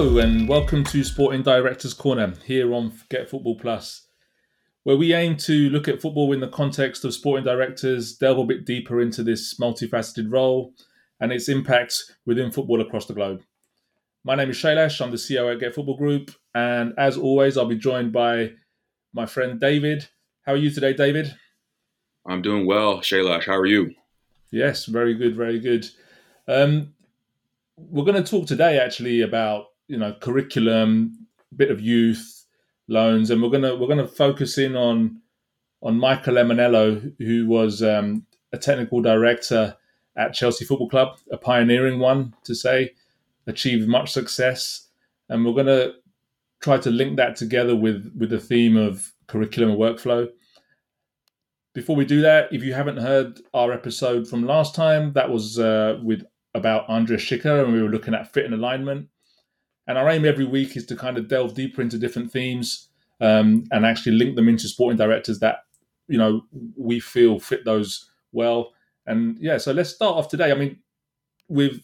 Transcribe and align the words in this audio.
Hello 0.00 0.16
and 0.16 0.48
welcome 0.48 0.82
to 0.84 1.04
Sporting 1.04 1.42
Directors 1.42 1.92
Corner 1.92 2.32
here 2.46 2.72
on 2.72 2.90
Get 3.10 3.28
Football 3.28 3.58
Plus, 3.58 4.06
where 4.82 4.96
we 4.96 5.12
aim 5.12 5.36
to 5.36 5.68
look 5.68 5.88
at 5.88 6.00
football 6.00 6.32
in 6.32 6.40
the 6.40 6.48
context 6.48 7.04
of 7.04 7.12
sporting 7.12 7.44
directors, 7.44 8.16
delve 8.16 8.38
a 8.38 8.44
bit 8.44 8.64
deeper 8.64 9.02
into 9.02 9.22
this 9.22 9.58
multifaceted 9.58 10.32
role 10.32 10.72
and 11.20 11.30
its 11.30 11.50
impacts 11.50 12.10
within 12.24 12.50
football 12.50 12.80
across 12.80 13.04
the 13.04 13.12
globe. 13.12 13.42
My 14.24 14.34
name 14.34 14.48
is 14.48 14.56
Shailash, 14.56 15.02
I'm 15.02 15.10
the 15.10 15.18
CEO 15.18 15.52
at 15.52 15.60
Get 15.60 15.74
Football 15.74 15.98
Group, 15.98 16.30
and 16.54 16.94
as 16.96 17.18
always, 17.18 17.58
I'll 17.58 17.66
be 17.66 17.76
joined 17.76 18.10
by 18.10 18.52
my 19.12 19.26
friend 19.26 19.60
David. 19.60 20.08
How 20.46 20.52
are 20.52 20.56
you 20.56 20.70
today, 20.70 20.94
David? 20.94 21.34
I'm 22.26 22.40
doing 22.40 22.64
well, 22.64 23.00
Shailash. 23.00 23.44
How 23.44 23.56
are 23.58 23.66
you? 23.66 23.94
Yes, 24.50 24.86
very 24.86 25.12
good, 25.12 25.36
very 25.36 25.60
good. 25.60 25.90
Um, 26.48 26.94
we're 27.76 28.06
going 28.06 28.24
to 28.24 28.30
talk 28.30 28.46
today 28.46 28.78
actually 28.78 29.20
about 29.20 29.66
you 29.90 29.98
know 29.98 30.14
curriculum, 30.20 31.26
bit 31.56 31.70
of 31.70 31.80
youth 31.80 32.46
loans, 32.86 33.30
and 33.30 33.42
we're 33.42 33.50
gonna 33.50 33.74
we're 33.74 33.88
gonna 33.88 34.06
focus 34.06 34.56
in 34.56 34.76
on 34.76 35.20
on 35.82 35.98
Michael 35.98 36.34
Emenalo, 36.34 37.12
who 37.18 37.46
was 37.48 37.82
um, 37.82 38.24
a 38.52 38.58
technical 38.58 39.02
director 39.02 39.76
at 40.16 40.32
Chelsea 40.32 40.64
Football 40.64 40.88
Club, 40.88 41.18
a 41.32 41.36
pioneering 41.36 41.98
one 41.98 42.34
to 42.44 42.54
say, 42.54 42.92
achieved 43.46 43.88
much 43.88 44.12
success, 44.12 44.88
and 45.28 45.44
we're 45.44 45.54
gonna 45.54 45.92
try 46.60 46.78
to 46.78 46.90
link 46.90 47.16
that 47.16 47.34
together 47.34 47.74
with 47.74 48.12
with 48.16 48.30
the 48.30 48.40
theme 48.40 48.76
of 48.76 49.12
curriculum 49.26 49.70
and 49.70 49.78
workflow. 49.80 50.28
Before 51.74 51.96
we 51.96 52.04
do 52.04 52.20
that, 52.22 52.52
if 52.52 52.62
you 52.62 52.74
haven't 52.74 52.98
heard 52.98 53.40
our 53.54 53.72
episode 53.72 54.28
from 54.28 54.46
last 54.46 54.74
time, 54.74 55.12
that 55.14 55.30
was 55.30 55.58
uh, 55.58 55.98
with 56.02 56.22
about 56.54 56.88
Andreas 56.88 57.24
Schicker, 57.24 57.64
and 57.64 57.72
we 57.72 57.82
were 57.82 57.88
looking 57.88 58.14
at 58.14 58.32
fit 58.32 58.44
and 58.44 58.54
alignment. 58.54 59.08
And 59.90 59.98
our 59.98 60.08
aim 60.08 60.24
every 60.24 60.44
week 60.44 60.76
is 60.76 60.86
to 60.86 60.96
kind 60.96 61.18
of 61.18 61.26
delve 61.26 61.54
deeper 61.54 61.82
into 61.82 61.98
different 61.98 62.30
themes 62.30 62.88
um, 63.20 63.64
and 63.72 63.84
actually 63.84 64.12
link 64.12 64.36
them 64.36 64.48
into 64.48 64.68
sporting 64.68 64.96
directors 64.96 65.40
that 65.40 65.64
you 66.06 66.16
know 66.16 66.42
we 66.76 67.00
feel 67.00 67.40
fit 67.40 67.64
those 67.64 68.08
well. 68.30 68.72
And 69.06 69.36
yeah, 69.40 69.58
so 69.58 69.72
let's 69.72 69.90
start 69.90 70.16
off 70.16 70.28
today. 70.28 70.52
I 70.52 70.54
mean, 70.54 70.78
with 71.48 71.82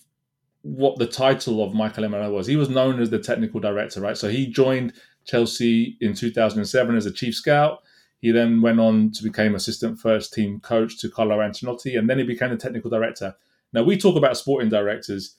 what 0.62 0.98
the 0.98 1.06
title 1.06 1.62
of 1.64 1.74
Michael 1.74 2.04
Emenalo 2.04 2.32
was. 2.32 2.46
He 2.46 2.56
was 2.56 2.68
known 2.68 3.00
as 3.00 3.10
the 3.10 3.18
technical 3.18 3.60
director, 3.60 4.00
right? 4.00 4.16
So 4.16 4.28
he 4.28 4.46
joined 4.46 4.94
Chelsea 5.24 5.96
in 6.00 6.14
2007 6.14 6.96
as 6.96 7.06
a 7.06 7.12
chief 7.12 7.34
scout. 7.34 7.82
He 8.20 8.32
then 8.32 8.62
went 8.62 8.80
on 8.80 9.12
to 9.12 9.22
become 9.22 9.54
assistant 9.54 9.98
first 10.00 10.32
team 10.32 10.58
coach 10.60 10.98
to 11.00 11.10
Carlo 11.10 11.38
Ancelotti, 11.38 11.98
and 11.98 12.08
then 12.08 12.18
he 12.18 12.24
became 12.24 12.50
the 12.50 12.56
technical 12.56 12.90
director. 12.90 13.34
Now 13.72 13.82
we 13.82 13.96
talk 13.96 14.16
about 14.16 14.36
sporting 14.36 14.68
directors. 14.68 15.36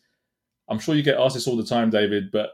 I'm 0.69 0.79
sure 0.79 0.95
you 0.95 1.03
get 1.03 1.17
asked 1.17 1.35
this 1.35 1.47
all 1.47 1.57
the 1.57 1.65
time, 1.65 1.89
David, 1.89 2.31
but 2.31 2.51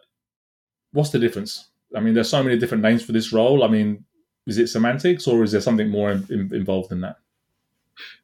what's 0.92 1.10
the 1.10 1.20
difference? 1.20 1.70
I 1.96 2.00
mean, 2.00 2.14
there's 2.14 2.30
so 2.30 2.44
many 2.44 2.58
different 2.58 2.84
names 2.84 3.04
for 3.04 3.12
this 3.12 3.32
role. 3.34 3.64
I 3.64 3.68
mean, 3.68 4.06
is 4.48 4.58
it 4.58 4.68
semantics 4.68 5.28
or 5.28 5.44
is 5.44 5.52
there 5.52 5.62
something 5.62 5.90
more 5.90 6.12
in, 6.12 6.26
in, 6.30 6.54
involved 6.54 6.92
in 6.92 7.02
that? 7.02 7.18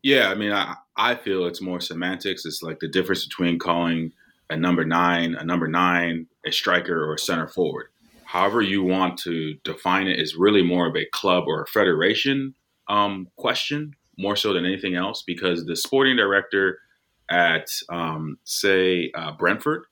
Yeah, 0.01 0.29
I 0.29 0.35
mean, 0.35 0.51
I, 0.51 0.75
I 0.95 1.15
feel 1.15 1.45
it's 1.45 1.61
more 1.61 1.79
semantics. 1.79 2.45
It's 2.45 2.63
like 2.63 2.79
the 2.79 2.87
difference 2.87 3.25
between 3.25 3.59
calling 3.59 4.11
a 4.49 4.57
number 4.57 4.83
nine 4.83 5.35
a 5.35 5.43
number 5.43 5.67
nine, 5.67 6.27
a 6.45 6.51
striker, 6.51 7.03
or 7.03 7.13
a 7.13 7.19
center 7.19 7.47
forward. 7.47 7.87
However, 8.25 8.61
you 8.61 8.83
want 8.83 9.17
to 9.19 9.55
define 9.63 10.07
it 10.07 10.19
is 10.19 10.35
really 10.35 10.63
more 10.63 10.87
of 10.87 10.95
a 10.95 11.05
club 11.05 11.45
or 11.47 11.63
a 11.63 11.67
federation 11.67 12.53
um, 12.87 13.27
question, 13.37 13.95
more 14.17 14.35
so 14.35 14.53
than 14.53 14.65
anything 14.65 14.95
else, 14.95 15.23
because 15.25 15.65
the 15.65 15.75
sporting 15.75 16.15
director 16.15 16.79
at, 17.29 17.69
um, 17.89 18.37
say, 18.43 19.11
uh, 19.15 19.31
Brentford 19.33 19.83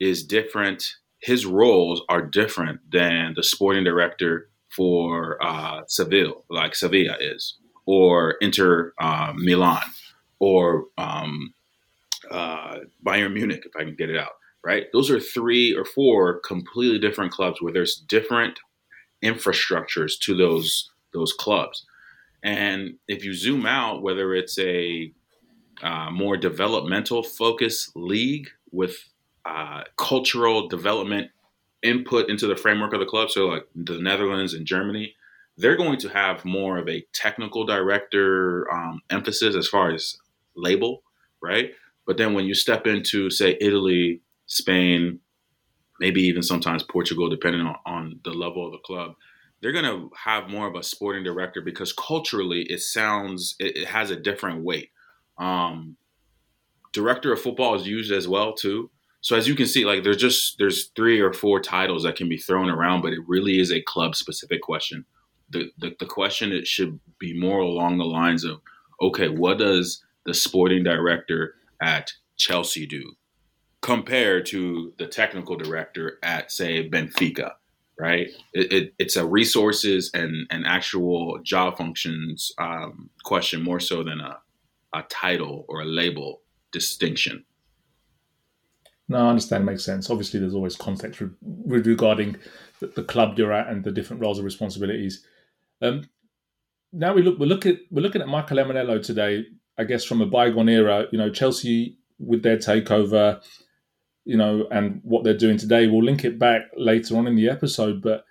is 0.00 0.24
different. 0.24 0.84
His 1.18 1.46
roles 1.46 2.02
are 2.08 2.22
different 2.22 2.80
than 2.90 3.34
the 3.34 3.42
sporting 3.42 3.84
director 3.84 4.48
for 4.74 5.42
uh, 5.42 5.82
Seville, 5.86 6.44
like 6.50 6.74
Sevilla 6.74 7.16
is, 7.20 7.56
or 7.86 8.32
Inter 8.40 8.92
uh, 8.98 9.32
Milan, 9.36 9.82
or 10.38 10.86
um, 10.98 11.54
uh, 12.30 12.78
Bayern 13.04 13.32
Munich, 13.32 13.62
if 13.64 13.72
I 13.76 13.84
can 13.84 13.94
get 13.94 14.10
it 14.10 14.18
out. 14.18 14.32
Right? 14.64 14.86
Those 14.92 15.10
are 15.10 15.20
three 15.20 15.74
or 15.74 15.84
four 15.84 16.40
completely 16.40 16.98
different 16.98 17.32
clubs 17.32 17.60
where 17.60 17.72
there's 17.72 17.96
different 17.96 18.58
infrastructures 19.22 20.18
to 20.20 20.34
those 20.34 20.90
those 21.12 21.32
clubs. 21.32 21.86
And 22.42 22.94
if 23.08 23.24
you 23.24 23.34
zoom 23.34 23.66
out, 23.66 24.02
whether 24.02 24.34
it's 24.34 24.58
a 24.58 25.12
uh, 25.82 26.10
more 26.10 26.36
developmental 26.36 27.22
focus 27.22 27.90
league 27.94 28.48
with 28.70 29.08
uh, 29.44 29.82
cultural 29.96 30.68
development 30.68 31.30
input 31.82 32.30
into 32.30 32.46
the 32.46 32.56
framework 32.56 32.92
of 32.92 33.00
the 33.00 33.06
club. 33.06 33.30
So, 33.30 33.46
like 33.46 33.66
the 33.74 33.98
Netherlands 33.98 34.54
and 34.54 34.66
Germany, 34.66 35.14
they're 35.56 35.76
going 35.76 35.98
to 35.98 36.08
have 36.08 36.44
more 36.44 36.78
of 36.78 36.88
a 36.88 37.04
technical 37.12 37.64
director 37.64 38.72
um, 38.72 39.00
emphasis 39.10 39.54
as 39.54 39.68
far 39.68 39.90
as 39.90 40.16
label, 40.56 41.02
right? 41.42 41.72
But 42.06 42.16
then 42.16 42.34
when 42.34 42.44
you 42.44 42.54
step 42.54 42.86
into, 42.86 43.30
say, 43.30 43.56
Italy, 43.60 44.20
Spain, 44.46 45.20
maybe 46.00 46.22
even 46.22 46.42
sometimes 46.42 46.82
Portugal, 46.82 47.28
depending 47.28 47.62
on, 47.62 47.76
on 47.86 48.20
the 48.24 48.30
level 48.30 48.66
of 48.66 48.72
the 48.72 48.78
club, 48.78 49.14
they're 49.60 49.72
going 49.72 49.84
to 49.84 50.10
have 50.16 50.50
more 50.50 50.66
of 50.66 50.74
a 50.74 50.82
sporting 50.82 51.24
director 51.24 51.60
because 51.60 51.92
culturally 51.92 52.62
it 52.62 52.80
sounds, 52.80 53.56
it, 53.58 53.76
it 53.76 53.88
has 53.88 54.10
a 54.10 54.16
different 54.16 54.62
weight. 54.62 54.90
Um, 55.38 55.96
director 56.92 57.32
of 57.32 57.42
football 57.42 57.74
is 57.74 57.86
used 57.86 58.12
as 58.12 58.26
well 58.26 58.54
too. 58.54 58.90
So 59.20 59.36
as 59.36 59.48
you 59.48 59.54
can 59.54 59.66
see, 59.66 59.84
like 59.84 60.04
there's 60.04 60.18
just 60.18 60.58
there's 60.58 60.88
three 60.96 61.18
or 61.20 61.32
four 61.32 61.60
titles 61.60 62.02
that 62.02 62.16
can 62.16 62.28
be 62.28 62.36
thrown 62.36 62.68
around, 62.68 63.00
but 63.00 63.12
it 63.14 63.20
really 63.26 63.58
is 63.58 63.72
a 63.72 63.80
club 63.80 64.14
specific 64.14 64.60
question. 64.62 65.04
The, 65.50 65.70
the 65.78 65.96
the 65.98 66.06
question 66.06 66.52
it 66.52 66.66
should 66.66 67.00
be 67.18 67.38
more 67.38 67.60
along 67.60 67.98
the 67.98 68.04
lines 68.04 68.44
of, 68.44 68.60
okay, 69.00 69.28
what 69.28 69.58
does 69.58 70.02
the 70.26 70.34
sporting 70.34 70.84
director 70.84 71.54
at 71.80 72.12
Chelsea 72.36 72.86
do 72.86 73.14
compared 73.80 74.46
to 74.46 74.92
the 74.98 75.06
technical 75.06 75.56
director 75.56 76.18
at 76.22 76.52
say 76.52 76.88
Benfica? 76.88 77.52
Right, 77.98 78.28
it, 78.52 78.72
it, 78.72 78.94
it's 78.98 79.16
a 79.16 79.24
resources 79.24 80.10
and 80.12 80.46
and 80.50 80.66
actual 80.66 81.38
job 81.42 81.78
functions 81.78 82.52
um, 82.58 83.08
question 83.22 83.62
more 83.62 83.80
so 83.80 84.02
than 84.02 84.20
a 84.20 84.38
a 84.94 85.02
title 85.10 85.64
or 85.68 85.80
a 85.80 85.84
label 85.84 86.42
distinction. 86.72 87.44
No, 89.08 89.18
I 89.18 89.28
understand. 89.28 89.66
Makes 89.66 89.84
sense. 89.84 90.08
Obviously, 90.08 90.40
there's 90.40 90.54
always 90.54 90.76
context 90.76 91.20
re- 91.20 91.30
regarding 91.80 92.36
the, 92.80 92.86
the, 92.86 93.02
club 93.02 93.38
you're 93.38 93.52
at 93.52 93.68
and 93.68 93.84
the 93.84 93.92
different 93.92 94.22
roles 94.22 94.38
and 94.38 94.44
responsibilities. 94.44 95.26
Um, 95.82 96.08
now 96.92 97.12
we 97.12 97.22
look. 97.22 97.38
We're 97.38 97.46
looking. 97.46 97.78
We're 97.90 98.02
looking 98.02 98.22
at 98.22 98.28
Michael 98.28 98.58
Emenalo 98.58 99.02
today. 99.02 99.44
I 99.76 99.84
guess 99.84 100.04
from 100.04 100.22
a 100.22 100.26
bygone 100.26 100.68
era. 100.68 101.06
You 101.12 101.18
know, 101.18 101.30
Chelsea 101.30 101.98
with 102.18 102.42
their 102.42 102.56
takeover. 102.56 103.42
You 104.24 104.38
know, 104.38 104.66
and 104.70 105.00
what 105.02 105.22
they're 105.22 105.36
doing 105.36 105.58
today. 105.58 105.86
We'll 105.86 106.02
link 106.02 106.24
it 106.24 106.38
back 106.38 106.62
later 106.76 107.18
on 107.18 107.26
in 107.26 107.36
the 107.36 107.50
episode. 107.50 108.00
But 108.00 108.24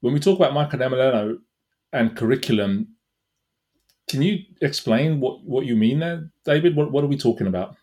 when 0.00 0.12
we 0.12 0.20
talk 0.20 0.38
about 0.38 0.52
Michael 0.52 0.80
Emenalo 0.80 1.38
and 1.94 2.14
curriculum, 2.14 2.88
can 4.08 4.22
you 4.22 4.38
explain 4.60 5.20
what, 5.20 5.42
what 5.44 5.66
you 5.66 5.76
mean 5.76 6.00
there, 6.00 6.30
David? 6.44 6.76
What, 6.76 6.90
what 6.90 7.04
are 7.04 7.08
we 7.08 7.18
talking 7.18 7.46
about? 7.46 7.76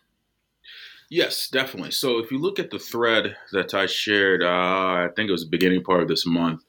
Yes, 1.08 1.48
definitely. 1.48 1.92
So 1.92 2.18
if 2.18 2.32
you 2.32 2.38
look 2.38 2.58
at 2.58 2.70
the 2.70 2.78
thread 2.78 3.36
that 3.52 3.74
I 3.74 3.86
shared, 3.86 4.42
uh, 4.42 4.46
I 4.46 5.08
think 5.14 5.28
it 5.28 5.32
was 5.32 5.44
the 5.44 5.50
beginning 5.50 5.84
part 5.84 6.02
of 6.02 6.08
this 6.08 6.26
month, 6.26 6.62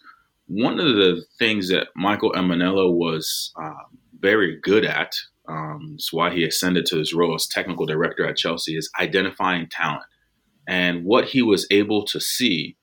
one 0.47 0.79
of 0.79 0.95
the 0.95 1.25
things 1.39 1.69
that 1.69 1.87
Michael 1.95 2.31
Emenalo 2.33 2.93
was 2.93 3.51
uh, 3.61 3.73
very 4.19 4.59
good 4.61 4.85
at, 4.85 5.15
um, 5.49 5.93
it's 5.95 6.13
why 6.13 6.29
he 6.33 6.43
ascended 6.43 6.85
to 6.87 6.97
his 6.97 7.13
role 7.13 7.33
as 7.33 7.47
technical 7.47 7.85
director 7.85 8.27
at 8.27 8.37
Chelsea, 8.37 8.77
is 8.77 8.91
identifying 8.99 9.67
talent. 9.69 10.05
And 10.67 11.03
what 11.03 11.25
he 11.25 11.41
was 11.41 11.65
able 11.71 12.05
to 12.05 12.19
see 12.19 12.77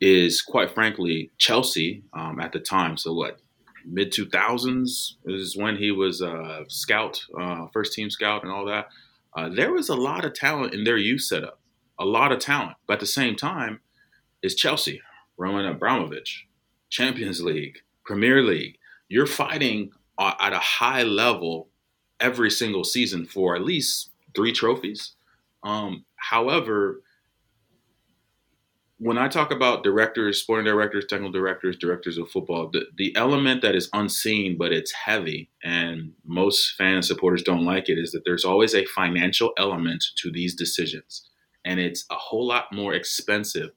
is, 0.00 0.42
quite 0.42 0.70
frankly, 0.70 1.30
Chelsea 1.38 2.04
um, 2.12 2.40
at 2.40 2.52
the 2.52 2.60
time. 2.60 2.96
So 2.96 3.12
what 3.12 3.40
mid 3.86 4.12
2000s 4.12 5.12
is 5.24 5.56
when 5.56 5.76
he 5.76 5.90
was 5.90 6.20
a 6.20 6.64
scout, 6.68 7.24
uh, 7.38 7.66
first 7.72 7.92
team 7.92 8.10
scout, 8.10 8.42
and 8.42 8.52
all 8.52 8.66
that. 8.66 8.88
Uh, 9.36 9.48
there 9.48 9.72
was 9.72 9.88
a 9.88 9.94
lot 9.94 10.24
of 10.24 10.34
talent 10.34 10.74
in 10.74 10.84
their 10.84 10.96
youth 10.96 11.22
setup, 11.22 11.60
a 11.98 12.04
lot 12.04 12.32
of 12.32 12.38
talent. 12.38 12.76
But 12.86 12.94
at 12.94 13.00
the 13.00 13.06
same 13.06 13.36
time, 13.36 13.80
is 14.42 14.54
Chelsea, 14.54 15.00
Roman 15.36 15.66
Abramovich, 15.66 16.46
Champions 16.90 17.40
League, 17.40 17.78
Premier 18.04 18.42
League. 18.42 18.78
You're 19.08 19.26
fighting 19.26 19.90
at 20.18 20.52
a 20.52 20.58
high 20.58 21.02
level 21.02 21.68
every 22.20 22.50
single 22.50 22.84
season 22.84 23.26
for 23.26 23.54
at 23.54 23.62
least 23.62 24.10
three 24.34 24.52
trophies. 24.52 25.12
Um, 25.62 26.04
however, 26.16 27.02
when 28.98 29.18
I 29.18 29.28
talk 29.28 29.50
about 29.50 29.82
directors, 29.82 30.40
sporting 30.40 30.64
directors, 30.64 31.04
technical 31.06 31.32
directors, 31.32 31.76
directors 31.76 32.16
of 32.16 32.30
football, 32.30 32.70
the, 32.72 32.86
the 32.96 33.14
element 33.14 33.60
that 33.62 33.74
is 33.74 33.90
unseen 33.92 34.56
but 34.56 34.72
it's 34.72 34.92
heavy, 34.92 35.50
and 35.62 36.12
most 36.24 36.74
fan 36.76 37.02
supporters 37.02 37.42
don't 37.42 37.64
like 37.64 37.88
it, 37.88 37.98
is 37.98 38.12
that 38.12 38.22
there's 38.24 38.44
always 38.44 38.74
a 38.74 38.86
financial 38.86 39.52
element 39.58 40.02
to 40.16 40.30
these 40.32 40.54
decisions. 40.54 41.28
And 41.64 41.78
it's 41.78 42.06
a 42.10 42.14
whole 42.14 42.46
lot 42.46 42.72
more 42.72 42.94
expensive 42.94 43.70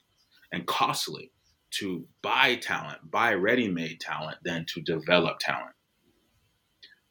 and 0.51 0.65
costly 0.65 1.31
to 1.71 2.05
buy 2.21 2.55
talent, 2.55 3.11
buy 3.11 3.33
ready-made 3.33 3.99
talent, 3.99 4.37
than 4.43 4.65
to 4.69 4.81
develop 4.81 5.39
talent. 5.39 5.75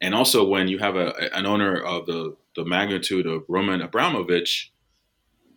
And 0.01 0.15
also, 0.15 0.47
when 0.47 0.69
you 0.69 0.79
have 0.79 0.97
a, 0.97 1.37
an 1.37 1.47
owner 1.47 1.77
of 1.77 2.07
the 2.07 2.37
the 2.57 2.65
magnitude 2.65 3.27
of 3.27 3.45
Roman 3.49 3.83
Abramovich, 3.83 4.73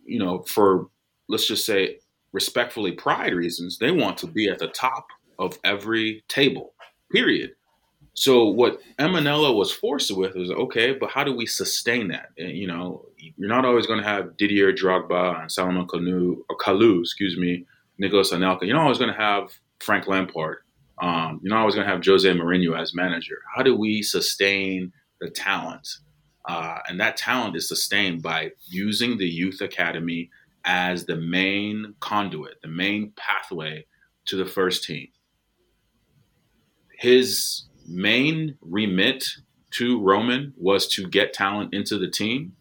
you 0.04 0.18
know, 0.18 0.42
for 0.42 0.88
let's 1.28 1.46
just 1.46 1.64
say 1.64 1.98
respectfully 2.32 2.92
pride 2.92 3.34
reasons, 3.34 3.78
they 3.78 3.90
want 3.90 4.16
to 4.18 4.26
be 4.26 4.48
at 4.48 4.58
the 4.58 4.68
top 4.68 5.06
of 5.38 5.58
every 5.64 6.24
table. 6.28 6.74
Period. 7.10 7.52
So 8.14 8.46
what 8.48 8.78
Emenalo 8.98 9.56
was 9.56 9.72
forced 9.72 10.14
with 10.14 10.34
was 10.34 10.50
okay, 10.50 10.92
but 10.92 11.10
how 11.10 11.24
do 11.24 11.34
we 11.34 11.46
sustain 11.46 12.08
that? 12.08 12.28
And, 12.36 12.50
you 12.50 12.66
know, 12.66 13.06
you're 13.16 13.48
not 13.48 13.64
always 13.64 13.86
going 13.86 14.00
to 14.00 14.06
have 14.06 14.36
Didier 14.36 14.72
Drogba 14.72 15.40
and 15.40 15.50
Salomon 15.50 15.86
Kalou, 15.86 16.36
or 16.50 16.56
Kalou, 16.58 17.00
excuse 17.00 17.38
me, 17.38 17.64
Nicolas 17.98 18.32
Anelka. 18.32 18.62
You're 18.62 18.76
not 18.76 18.82
always 18.82 18.98
going 18.98 19.12
to 19.12 19.18
have 19.18 19.52
Frank 19.80 20.08
Lampard. 20.08 20.58
Um, 21.00 21.40
you're 21.42 21.54
not 21.54 21.60
always 21.60 21.74
going 21.74 21.86
to 21.86 21.92
have 21.92 22.04
Jose 22.04 22.30
Mourinho 22.30 22.78
as 22.78 22.94
manager. 22.94 23.38
How 23.54 23.62
do 23.62 23.76
we 23.76 24.02
sustain 24.02 24.92
the 25.20 25.30
talent? 25.30 25.88
Uh, 26.48 26.78
and 26.88 27.00
that 27.00 27.16
talent 27.16 27.56
is 27.56 27.68
sustained 27.68 28.22
by 28.22 28.50
using 28.66 29.16
the 29.16 29.28
youth 29.28 29.60
academy 29.60 30.28
as 30.64 31.06
the 31.06 31.16
main 31.16 31.94
conduit, 32.00 32.60
the 32.62 32.68
main 32.68 33.12
pathway 33.16 33.86
to 34.26 34.36
the 34.36 34.46
first 34.46 34.84
team. 34.84 35.08
His 36.98 37.64
main 37.86 38.56
remit 38.60 39.24
to 39.72 40.00
Roman 40.00 40.52
was 40.56 40.86
to 40.88 41.08
get 41.08 41.32
talent 41.32 41.74
into 41.74 41.98
the 41.98 42.10
team, 42.10 42.52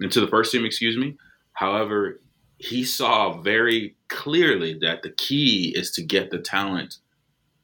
into 0.00 0.20
the 0.20 0.28
first 0.28 0.52
team, 0.52 0.64
excuse 0.64 0.96
me. 0.96 1.16
However, 1.52 2.20
he 2.58 2.84
saw 2.84 3.40
very 3.40 3.96
clearly 4.08 4.78
that 4.80 5.02
the 5.02 5.10
key 5.10 5.74
is 5.76 5.90
to 5.92 6.02
get 6.02 6.30
the 6.30 6.38
talent 6.38 6.98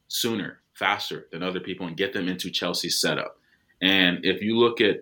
sooner, 0.07 0.61
faster 0.73 1.27
than 1.31 1.41
other 1.41 1.59
people 1.59 1.87
and 1.87 1.97
get 1.97 2.13
them 2.13 2.27
into 2.27 2.51
Chelsea's 2.51 2.99
setup. 2.99 3.39
And 3.81 4.23
if 4.23 4.41
you 4.41 4.57
look 4.57 4.81
at 4.81 4.97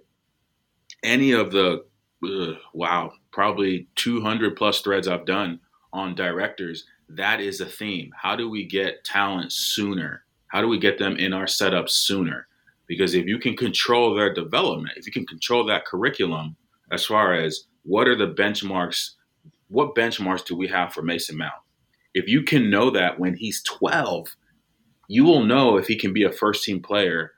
any 1.03 1.31
of 1.31 1.51
the, 1.51 1.85
uh, 2.23 2.53
wow, 2.73 3.13
probably 3.35 3.85
200 3.95 4.55
plus 4.55 4.79
threads 4.79 5.09
I've 5.09 5.25
done 5.25 5.59
on 5.91 6.15
directors, 6.15 6.85
that 7.09 7.41
is 7.41 7.59
a 7.59 7.65
theme. 7.65 8.11
How 8.15 8.37
do 8.37 8.49
we 8.49 8.65
get 8.65 9.03
talent 9.03 9.51
sooner? 9.51 10.23
How 10.47 10.61
do 10.61 10.69
we 10.69 10.79
get 10.79 10.97
them 10.97 11.17
in 11.17 11.33
our 11.33 11.45
setup 11.45 11.89
sooner? 11.89 12.47
Because 12.87 13.13
if 13.13 13.25
you 13.25 13.37
can 13.37 13.57
control 13.57 14.15
their 14.15 14.33
development, 14.33 14.93
if 14.95 15.05
you 15.05 15.11
can 15.11 15.25
control 15.25 15.65
that 15.65 15.85
curriculum, 15.85 16.55
as 16.91 17.05
far 17.05 17.33
as 17.33 17.65
what 17.83 18.07
are 18.07 18.15
the 18.15 18.33
benchmarks 18.33 19.11
what 19.67 19.95
benchmarks 19.95 20.45
do 20.45 20.55
we 20.55 20.67
have 20.67 20.93
for 20.93 21.01
Mason 21.01 21.37
Mount? 21.37 21.53
If 22.13 22.29
you 22.29 22.43
can 22.43 22.69
know 22.69 22.91
that 22.91 23.19
when 23.19 23.35
he's 23.35 23.63
12, 23.63 24.27
you 25.09 25.25
will 25.25 25.43
know 25.43 25.77
if 25.77 25.87
he 25.87 25.97
can 25.97 26.13
be 26.13 26.23
a 26.23 26.31
first 26.31 26.63
team 26.63 26.81
player 26.81 27.31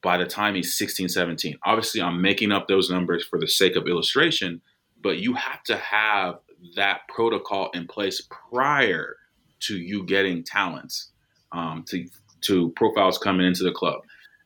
by 0.00 0.16
the 0.16 0.24
time 0.24 0.54
he's 0.54 0.78
16, 0.78 1.08
17. 1.08 1.58
Obviously, 1.66 2.00
I'm 2.00 2.22
making 2.22 2.52
up 2.52 2.68
those 2.68 2.88
numbers 2.88 3.24
for 3.24 3.40
the 3.40 3.48
sake 3.48 3.74
of 3.74 3.88
illustration, 3.88 4.62
but 5.04 5.18
you 5.18 5.34
have 5.34 5.62
to 5.64 5.76
have 5.76 6.38
that 6.74 7.02
protocol 7.08 7.70
in 7.74 7.86
place 7.86 8.26
prior 8.50 9.16
to 9.60 9.76
you 9.76 10.04
getting 10.04 10.42
talents 10.42 11.10
um, 11.52 11.84
to, 11.86 12.08
to 12.40 12.70
profiles 12.70 13.18
coming 13.18 13.46
into 13.46 13.62
the 13.62 13.70
club. 13.70 14.00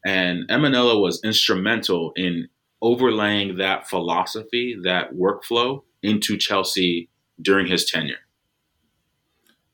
And 0.05 0.49
Emenalo 0.49 1.01
was 1.01 1.23
instrumental 1.25 2.13
in 2.17 2.49
overlaying 2.83 3.57
that 3.59 3.89
philosophy, 3.89 4.77
that 4.83 5.15
workflow 5.15 5.83
into 6.03 6.37
Chelsea 6.37 7.09
during 7.41 7.67
his 7.67 7.89
tenure. 7.89 8.19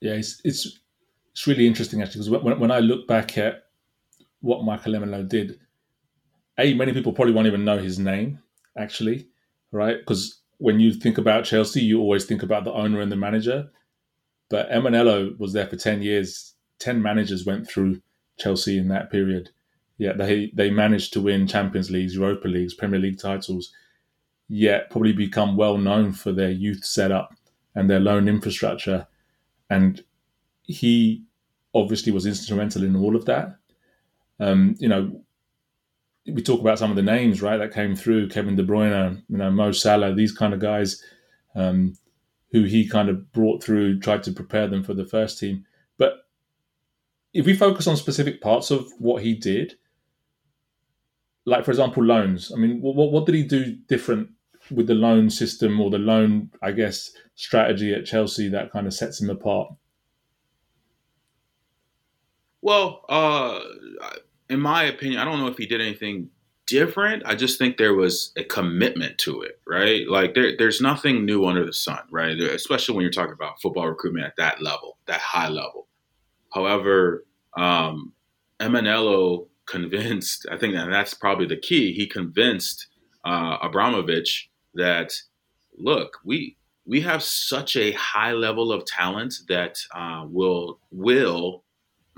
Yeah, 0.01 0.13
it's 0.13 0.41
it's, 0.45 0.81
it's 1.33 1.47
really 1.47 1.67
interesting 1.67 2.03
actually 2.03 2.27
because 2.27 2.43
when, 2.43 2.61
when 2.61 2.71
I 2.71 2.81
look 2.81 3.09
back 3.09 3.39
at 3.39 3.65
what 4.41 4.65
Michael 4.65 4.93
Emenalo 4.93 5.27
did, 5.27 5.59
a 6.59 6.75
many 6.75 6.93
people 6.93 7.13
probably 7.13 7.33
won't 7.33 7.47
even 7.47 7.65
know 7.65 7.79
his 7.79 7.99
name 7.99 8.41
actually, 8.77 9.29
right? 9.73 9.99
Because 9.99 10.44
when 10.65 10.81
you 10.81 10.95
think 10.95 11.19
about 11.19 11.45
Chelsea, 11.45 11.83
you 11.83 12.01
always 12.01 12.25
think 12.25 12.43
about 12.43 12.65
the 12.65 12.73
owner 12.73 13.03
and 13.03 13.13
the 13.13 13.17
manager. 13.17 13.69
But 14.49 14.71
Emenalo 14.71 15.39
was 15.39 15.53
there 15.53 15.67
for 15.67 15.77
ten 15.77 16.01
years. 16.01 16.55
Ten 16.79 17.03
managers 17.03 17.45
went 17.45 17.69
through 17.69 18.01
Chelsea 18.39 18.79
in 18.79 18.89
that 18.89 19.11
period. 19.11 19.51
Yeah, 19.99 20.15
they 20.15 20.51
they 20.55 20.71
managed 20.71 21.13
to 21.13 21.21
win 21.21 21.47
Champions 21.47 21.91
Leagues, 21.91 22.15
Europa 22.15 22.49
Leagues, 22.49 22.73
Premier 22.73 22.99
League 22.99 23.19
titles. 23.19 23.75
Yet 24.49 24.89
probably 24.89 25.13
become 25.13 25.59
well 25.59 25.77
known 25.77 26.13
for 26.13 26.33
their 26.33 26.51
youth 26.51 26.83
setup 26.83 27.35
and 27.75 27.91
their 27.91 28.01
loan 28.01 28.27
infrastructure. 28.27 29.07
And 29.69 30.03
he 30.63 31.25
obviously 31.75 32.11
was 32.11 32.25
instrumental 32.25 32.85
in 32.85 32.97
all 32.97 33.17
of 33.17 33.27
that. 33.27 33.57
Um, 34.41 34.77
you 34.79 34.89
know, 34.89 35.24
we 36.27 36.43
talk 36.43 36.61
about 36.61 36.79
some 36.79 36.91
of 36.91 36.97
the 36.97 37.03
names, 37.03 37.43
right, 37.43 37.59
that 37.59 37.75
came 37.75 37.95
through 37.95 38.29
Kevin 38.29 38.57
De 38.57 38.65
Bruyne, 38.65 39.23
you 39.29 39.37
know, 39.37 39.51
Mo 39.51 39.73
Salah, 39.73 40.15
these 40.15 40.33
kind 40.33 40.55
of 40.55 40.61
guys 40.61 41.03
um, 41.55 41.97
who 42.51 42.65
he 42.65 42.89
kind 42.89 43.09
of 43.09 43.33
brought 43.33 43.63
through, 43.63 44.01
tried 44.01 44.23
to 44.23 44.33
prepare 44.33 44.67
them 44.67 44.83
for 44.83 44.95
the 44.95 45.05
first 45.05 45.39
team. 45.39 45.67
But 45.99 46.27
if 47.33 47.45
we 47.45 47.55
focus 47.55 47.87
on 47.87 47.97
specific 47.97 48.41
parts 48.41 48.71
of 48.71 48.91
what 48.99 49.23
he 49.23 49.35
did, 49.35 49.75
like 51.45 51.65
for 51.65 51.71
example, 51.71 52.03
loans. 52.03 52.51
I 52.53 52.57
mean, 52.57 52.81
what, 52.81 52.97
what 52.97 53.27
did 53.27 53.35
he 53.35 53.43
do 53.43 53.77
different 53.89 54.31
with 54.71 54.87
the 54.87 54.95
loan 54.95 55.29
system 55.29 55.79
or 55.81 55.91
the 55.91 55.99
loan, 55.99 56.51
I 56.63 56.73
guess, 56.73 57.11
strategy 57.35 57.93
at 57.93 58.07
Chelsea 58.07 58.49
that 58.49 58.73
kind 58.73 58.87
of 58.87 58.95
sets 58.95 59.21
him 59.21 59.29
apart? 59.29 59.73
Well, 62.63 63.05
uh, 63.11 63.61
in 64.49 64.61
my 64.61 64.85
opinion, 64.85 65.21
I 65.21 65.25
don't 65.25 65.39
know 65.39 65.49
if 65.49 65.59
he 65.59 65.67
did 65.67 65.81
anything 65.81 66.31
different. 66.67 67.23
I 67.27 67.35
just 67.35 67.59
think 67.59 67.77
there 67.77 67.95
was 67.95 68.33
a 68.37 68.45
commitment 68.45 69.19
to 69.19 69.43
it, 69.43 69.61
right? 69.67 70.09
Like 70.09 70.35
there, 70.35 70.57
there's 70.57 70.81
nothing 70.81 71.25
new 71.25 71.45
under 71.45 71.65
the 71.65 71.73
sun, 71.73 72.01
right? 72.11 72.39
Especially 72.39 72.95
when 72.95 73.03
you're 73.03 73.13
talking 73.13 73.35
about 73.35 73.61
football 73.61 73.89
recruitment 73.89 74.27
at 74.27 74.37
that 74.37 74.63
level, 74.63 74.99
that 75.07 75.21
high 75.21 75.49
level. 75.49 75.89
However, 76.53 77.25
um, 77.57 78.13
Emenalo 78.61 79.49
convinced, 79.67 80.47
I 80.51 80.57
think 80.57 80.75
that 80.75 80.89
that's 80.91 81.15
probably 81.15 81.47
the 81.47 81.57
key. 81.57 81.93
He 81.93 82.07
convinced 82.07 82.87
uh, 83.25 83.59
Abramovich 83.63 84.51
that 84.75 85.13
look, 85.77 86.19
we 86.25 86.57
we 86.87 87.01
have 87.01 87.23
such 87.23 87.77
a 87.77 87.93
high 87.93 88.33
level 88.33 88.71
of 88.71 88.85
talent 88.85 89.35
that 89.49 89.79
uh, 89.95 90.25
will 90.29 90.79
will 90.91 91.64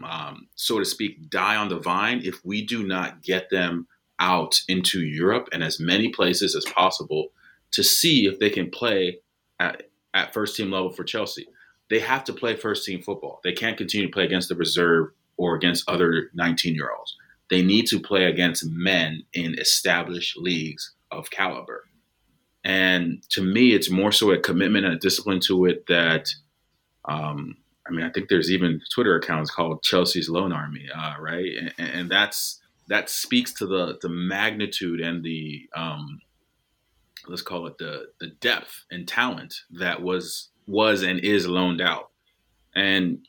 um, 0.05 0.49
so 0.55 0.79
to 0.79 0.85
speak 0.85 1.31
die 1.31 1.57
on 1.57 1.69
the 1.69 1.79
vine 1.79 2.21
if 2.25 2.45
we 2.45 2.65
do 2.65 2.87
not 2.87 3.23
get 3.23 3.51
them 3.51 3.87
out 4.19 4.61
into 4.69 5.01
Europe 5.01 5.49
and 5.53 5.63
as 5.63 5.81
many 5.81 6.09
places 6.09 6.55
as 6.55 6.65
possible 6.65 7.29
to 7.73 7.83
see 7.83 8.27
if 8.27 8.39
they 8.39 8.51
can 8.51 8.71
play 8.71 9.19
at, 9.61 9.85
at 10.15 10.33
first 10.33 10.57
team 10.57 10.71
level 10.71 10.91
for 10.91 11.05
Chelsea. 11.05 11.47
They 11.89 12.01
have 12.01 12.25
to 12.25 12.33
play 12.33 12.57
first 12.57 12.85
team 12.85 13.03
football. 13.03 13.41
They 13.45 13.53
can't 13.53 13.77
continue 13.77 14.07
to 14.07 14.13
play 14.13 14.25
against 14.25 14.49
the 14.49 14.57
reserve 14.57 15.11
or 15.37 15.55
against 15.55 15.89
other 15.89 16.31
19 16.35 16.75
year 16.75 16.91
olds. 16.97 17.17
They 17.49 17.63
need 17.63 17.87
to 17.89 18.01
play 18.01 18.25
against 18.25 18.69
men 18.69 19.25
in 19.33 19.59
established 19.59 20.37
leagues 20.37 20.93
of 21.11 21.31
caliber. 21.31 21.85
And 22.65 23.23
to 23.31 23.43
me, 23.43 23.73
it's 23.73 23.91
more 23.91 24.11
so 24.11 24.33
a 24.33 24.39
commitment 24.39 24.85
and 24.85 24.95
a 24.95 24.99
discipline 24.99 25.41
to 25.47 25.67
it 25.67 25.87
that, 25.87 26.29
um, 27.05 27.59
I 27.89 27.93
mean, 27.93 28.05
I 28.05 28.11
think 28.11 28.29
there's 28.29 28.51
even 28.51 28.81
Twitter 28.93 29.17
accounts 29.17 29.51
called 29.51 29.83
Chelsea's 29.83 30.29
Loan 30.29 30.53
Army, 30.53 30.89
uh, 30.95 31.15
right? 31.21 31.53
And, 31.79 31.89
and, 31.91 32.11
that's 32.11 32.61
that 32.89 33.09
speaks 33.09 33.53
to 33.55 33.67
the 33.67 33.99
the 34.03 34.09
magnitude 34.09 35.01
and 35.01 35.23
the 35.23 35.69
um, 35.75 36.21
let's 37.29 37.43
call 37.43 37.67
it 37.67 37.79
the 37.79 38.09
the 38.21 38.29
depth 38.29 38.85
and 38.91 39.07
talent 39.07 39.55
that 39.71 40.03
was 40.03 40.51
was 40.67 41.03
and 41.03 41.21
is 41.21 41.47
loaned 41.47 41.81
out. 41.81 42.11
And 42.75 43.27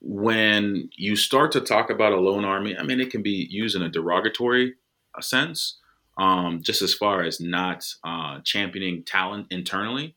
when 0.00 0.90
you 0.96 1.16
start 1.16 1.52
to 1.52 1.60
talk 1.60 1.90
about 1.90 2.12
a 2.12 2.20
loan 2.20 2.44
army, 2.44 2.76
I 2.76 2.82
mean, 2.82 3.00
it 3.00 3.10
can 3.10 3.22
be 3.22 3.46
used 3.50 3.74
in 3.74 3.82
a 3.82 3.88
derogatory 3.88 4.74
uh, 5.16 5.20
sense, 5.22 5.78
um, 6.18 6.62
just 6.62 6.82
as 6.82 6.92
far 6.92 7.22
as 7.22 7.40
not 7.40 7.84
uh, 8.04 8.40
championing 8.44 9.02
talent 9.04 9.46
internally. 9.50 10.14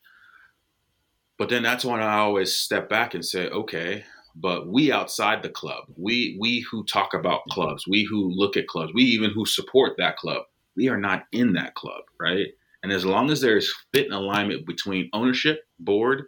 But 1.38 1.50
then 1.50 1.64
that's 1.64 1.86
when 1.86 2.02
I 2.02 2.18
always 2.18 2.54
step 2.54 2.90
back 2.90 3.14
and 3.14 3.24
say, 3.24 3.48
okay, 3.50 4.04
but 4.36 4.68
we 4.68 4.92
outside 4.92 5.42
the 5.42 5.50
club, 5.50 5.86
we 5.96 6.38
we 6.40 6.66
who 6.70 6.84
talk 6.86 7.14
about 7.14 7.48
clubs, 7.50 7.88
we 7.88 8.04
who 8.04 8.30
look 8.30 8.56
at 8.58 8.68
clubs, 8.68 8.94
we 8.94 9.04
even 9.04 9.32
who 9.32 9.46
support 9.46 9.94
that 9.98 10.18
club, 10.18 10.44
we 10.76 10.90
are 10.90 10.98
not 10.98 11.26
in 11.32 11.54
that 11.54 11.76
club, 11.76 12.04
right? 12.20 12.48
And 12.84 12.92
as 12.92 13.06
long 13.06 13.32
as 13.32 13.42
there 13.42 13.58
is 13.58 13.74
fit 13.92 14.06
and 14.06 14.14
alignment 14.14 14.66
between 14.68 15.10
ownership, 15.14 15.66
board, 15.80 16.26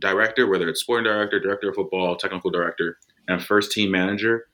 director, 0.00 0.48
whether 0.48 0.68
it's 0.68 0.80
sporting 0.80 1.04
director, 1.04 1.38
director 1.38 1.70
of 1.70 1.76
football, 1.76 2.16
technical 2.16 2.50
director, 2.50 2.98
and 3.28 3.42
first 3.42 3.70
team 3.70 3.90
manager, 3.90 4.46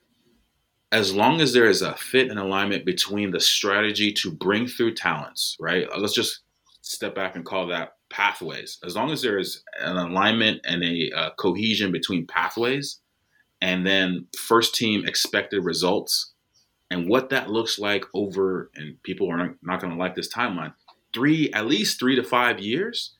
as 0.91 1.13
long 1.13 1.41
as 1.41 1.53
there 1.53 1.65
is 1.69 1.81
a 1.81 1.95
fit 1.95 2.29
and 2.29 2.39
alignment 2.39 2.85
between 2.85 3.31
the 3.31 3.39
strategy 3.39 4.11
to 4.13 4.31
bring 4.31 4.67
through 4.67 4.93
talents, 4.93 5.57
right? 5.59 5.87
Let's 5.97 6.13
just 6.13 6.41
step 6.81 7.15
back 7.15 7.35
and 7.35 7.45
call 7.45 7.67
that 7.67 7.93
pathways. 8.09 8.79
As 8.83 8.95
long 8.95 9.11
as 9.11 9.21
there 9.21 9.37
is 9.37 9.63
an 9.79 9.97
alignment 9.97 10.61
and 10.65 10.83
a 10.83 11.11
uh, 11.11 11.29
cohesion 11.37 11.91
between 11.91 12.27
pathways 12.27 12.99
and 13.61 13.85
then 13.85 14.27
first 14.37 14.75
team 14.75 15.05
expected 15.05 15.63
results 15.63 16.33
and 16.91 17.07
what 17.07 17.29
that 17.29 17.49
looks 17.49 17.77
like 17.77 18.05
over, 18.13 18.71
and 18.75 19.01
people 19.03 19.29
are 19.31 19.55
not, 19.61 19.79
going 19.79 19.93
to 19.93 19.99
like 19.99 20.15
this 20.15 20.33
timeline, 20.33 20.73
three, 21.13 21.51
at 21.53 21.67
least 21.67 21.99
three 21.99 22.15
to 22.15 22.23
five 22.23 22.59
years. 22.59 23.15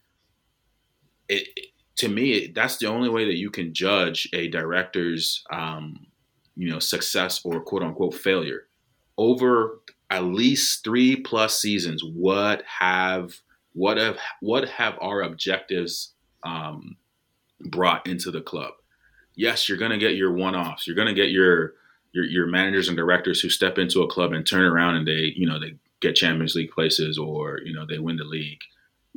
It, 1.27 1.47
it 1.55 1.65
to 1.97 2.07
me, 2.07 2.47
that's 2.47 2.77
the 2.77 2.87
only 2.87 3.09
way 3.09 3.25
that 3.25 3.37
you 3.37 3.49
can 3.51 3.73
judge 3.73 4.27
a 4.33 4.47
director's, 4.47 5.43
um, 5.51 6.07
you 6.55 6.69
know, 6.69 6.79
success 6.79 7.41
or 7.43 7.59
quote 7.59 7.83
unquote 7.83 8.15
failure 8.15 8.67
over 9.19 9.81
at 10.09 10.23
least 10.23 10.83
three 10.83 11.17
plus 11.17 11.59
seasons. 11.59 12.01
What 12.03 12.63
have 12.79 13.33
what 13.73 13.97
have 13.97 14.17
what 14.41 14.67
have 14.69 14.95
our 15.01 15.21
objectives 15.21 16.13
um, 16.43 16.97
brought 17.61 18.07
into 18.07 18.31
the 18.31 18.41
club? 18.41 18.73
Yes, 19.35 19.69
you're 19.69 19.77
going 19.77 19.91
to 19.91 19.97
get 19.97 20.15
your 20.15 20.33
one-offs. 20.33 20.85
You're 20.85 20.95
going 20.95 21.07
to 21.07 21.13
get 21.13 21.29
your, 21.29 21.73
your 22.11 22.25
your 22.25 22.47
managers 22.47 22.87
and 22.87 22.97
directors 22.97 23.39
who 23.39 23.49
step 23.49 23.77
into 23.77 24.01
a 24.01 24.09
club 24.09 24.33
and 24.33 24.45
turn 24.45 24.65
around 24.65 24.95
and 24.95 25.07
they 25.07 25.33
you 25.35 25.47
know 25.47 25.59
they 25.59 25.75
get 26.01 26.15
Champions 26.15 26.55
League 26.55 26.71
places 26.71 27.17
or 27.17 27.59
you 27.63 27.73
know 27.73 27.85
they 27.85 27.99
win 27.99 28.17
the 28.17 28.23
league. 28.23 28.61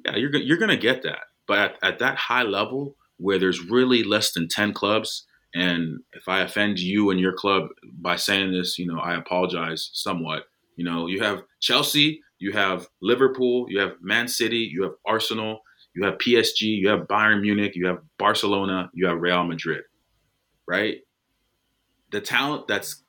Yeah, 0.04 0.16
you're 0.16 0.35
you're 0.37 0.59
going 0.59 0.71
to 0.71 0.76
get 0.76 1.02
that. 1.02 1.21
But 1.47 1.59
at, 1.59 1.76
at 1.82 1.99
that 1.99 2.16
high 2.16 2.42
level 2.44 2.97
where 3.18 3.38
there's 3.38 3.61
really 3.61 4.02
less 4.02 4.32
than 4.32 4.49
ten 4.49 4.73
clubs, 4.73 5.26
and 5.54 6.00
if 6.12 6.28
I 6.28 6.40
offend 6.40 6.78
you 6.78 7.11
and 7.11 7.18
your 7.18 7.32
club 7.32 7.68
by 8.00 8.16
saying 8.16 8.52
this, 8.52 8.78
you 8.78 8.87
know 8.87 8.99
I 8.99 9.16
apologize 9.16 9.90
somewhat. 9.92 10.44
You 10.76 10.85
know 10.85 11.06
you 11.06 11.23
have 11.23 11.42
Chelsea 11.61 12.21
you 12.42 12.50
have 12.50 12.88
Liverpool, 13.00 13.66
you 13.68 13.78
have 13.78 13.92
Man 14.00 14.26
City, 14.26 14.68
you 14.70 14.82
have 14.82 14.94
Arsenal, 15.06 15.61
you 15.94 16.04
have 16.04 16.14
PSG, 16.14 16.62
you 16.62 16.88
have 16.88 17.06
Bayern 17.06 17.40
Munich, 17.40 17.76
you 17.76 17.87
have 17.87 17.99
Barcelona, 18.18 18.90
you 18.92 19.06
have 19.06 19.20
Real 19.20 19.44
Madrid, 19.44 19.82
right? 20.66 20.96
The 22.11 22.20
talent 22.20 22.66
that's 22.66 23.04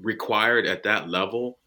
required 0.00 0.66
at 0.66 0.84
that 0.84 1.08
level, 1.08 1.58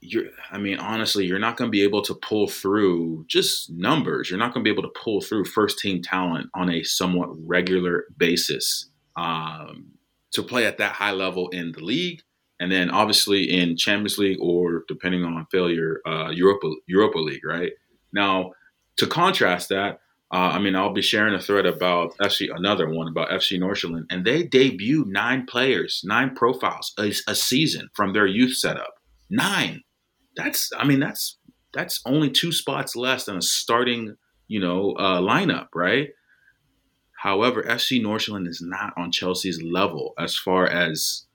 you're, 0.00 0.24
I 0.50 0.58
mean, 0.58 0.80
honestly, 0.80 1.24
you're 1.24 1.38
not 1.38 1.56
going 1.56 1.68
to 1.68 1.72
be 1.72 1.82
able 1.82 2.02
to 2.02 2.14
pull 2.14 2.48
through 2.48 3.24
just 3.28 3.70
numbers. 3.70 4.28
You're 4.28 4.40
not 4.40 4.52
going 4.52 4.64
to 4.64 4.68
be 4.68 4.72
able 4.72 4.82
to 4.82 5.00
pull 5.00 5.20
through 5.20 5.44
first 5.44 5.78
team 5.78 6.02
talent 6.02 6.50
on 6.56 6.70
a 6.70 6.82
somewhat 6.82 7.28
regular 7.46 8.06
basis 8.16 8.90
um, 9.14 9.92
to 10.32 10.42
play 10.42 10.66
at 10.66 10.78
that 10.78 10.92
high 10.92 11.12
level 11.12 11.50
in 11.50 11.70
the 11.70 11.84
league 11.84 12.20
and 12.58 12.72
then 12.72 12.90
obviously 12.90 13.44
in 13.44 13.76
Champions 13.76 14.18
League 14.18 14.38
or 14.40 14.84
depending 14.88 15.24
on 15.24 15.46
failure, 15.50 16.00
uh, 16.06 16.30
Europa 16.30 16.70
Europa 16.86 17.18
League. 17.18 17.44
Right 17.44 17.72
now, 18.12 18.52
to 18.96 19.06
contrast 19.06 19.68
that, 19.68 20.00
uh, 20.32 20.50
I 20.54 20.58
mean, 20.58 20.74
I'll 20.74 20.92
be 20.92 21.02
sharing 21.02 21.34
a 21.34 21.40
thread 21.40 21.66
about 21.66 22.16
FC 22.18 22.48
another 22.54 22.88
one 22.88 23.06
about 23.06 23.30
FC 23.30 23.60
Nordsjælland, 23.60 24.06
and 24.10 24.24
they 24.24 24.42
debut 24.42 25.04
nine 25.06 25.46
players, 25.46 26.02
nine 26.04 26.34
profiles 26.34 26.92
a, 26.98 27.12
a 27.28 27.34
season 27.34 27.88
from 27.94 28.12
their 28.12 28.26
youth 28.26 28.56
setup. 28.56 28.94
Nine. 29.30 29.82
That's 30.36 30.70
I 30.76 30.84
mean 30.84 30.98
that's 30.98 31.38
that's 31.72 32.00
only 32.06 32.30
two 32.30 32.50
spots 32.50 32.96
less 32.96 33.24
than 33.24 33.36
a 33.36 33.42
starting 33.42 34.16
you 34.48 34.58
know 34.58 34.92
uh, 34.92 35.20
lineup, 35.20 35.68
right? 35.74 36.08
However, 37.18 37.62
FC 37.62 38.00
Nordsjælland 38.02 38.48
is 38.48 38.60
not 38.60 38.94
on 38.96 39.12
Chelsea's 39.12 39.62
level 39.62 40.12
as 40.18 40.36
far 40.36 40.66
as 40.66 41.25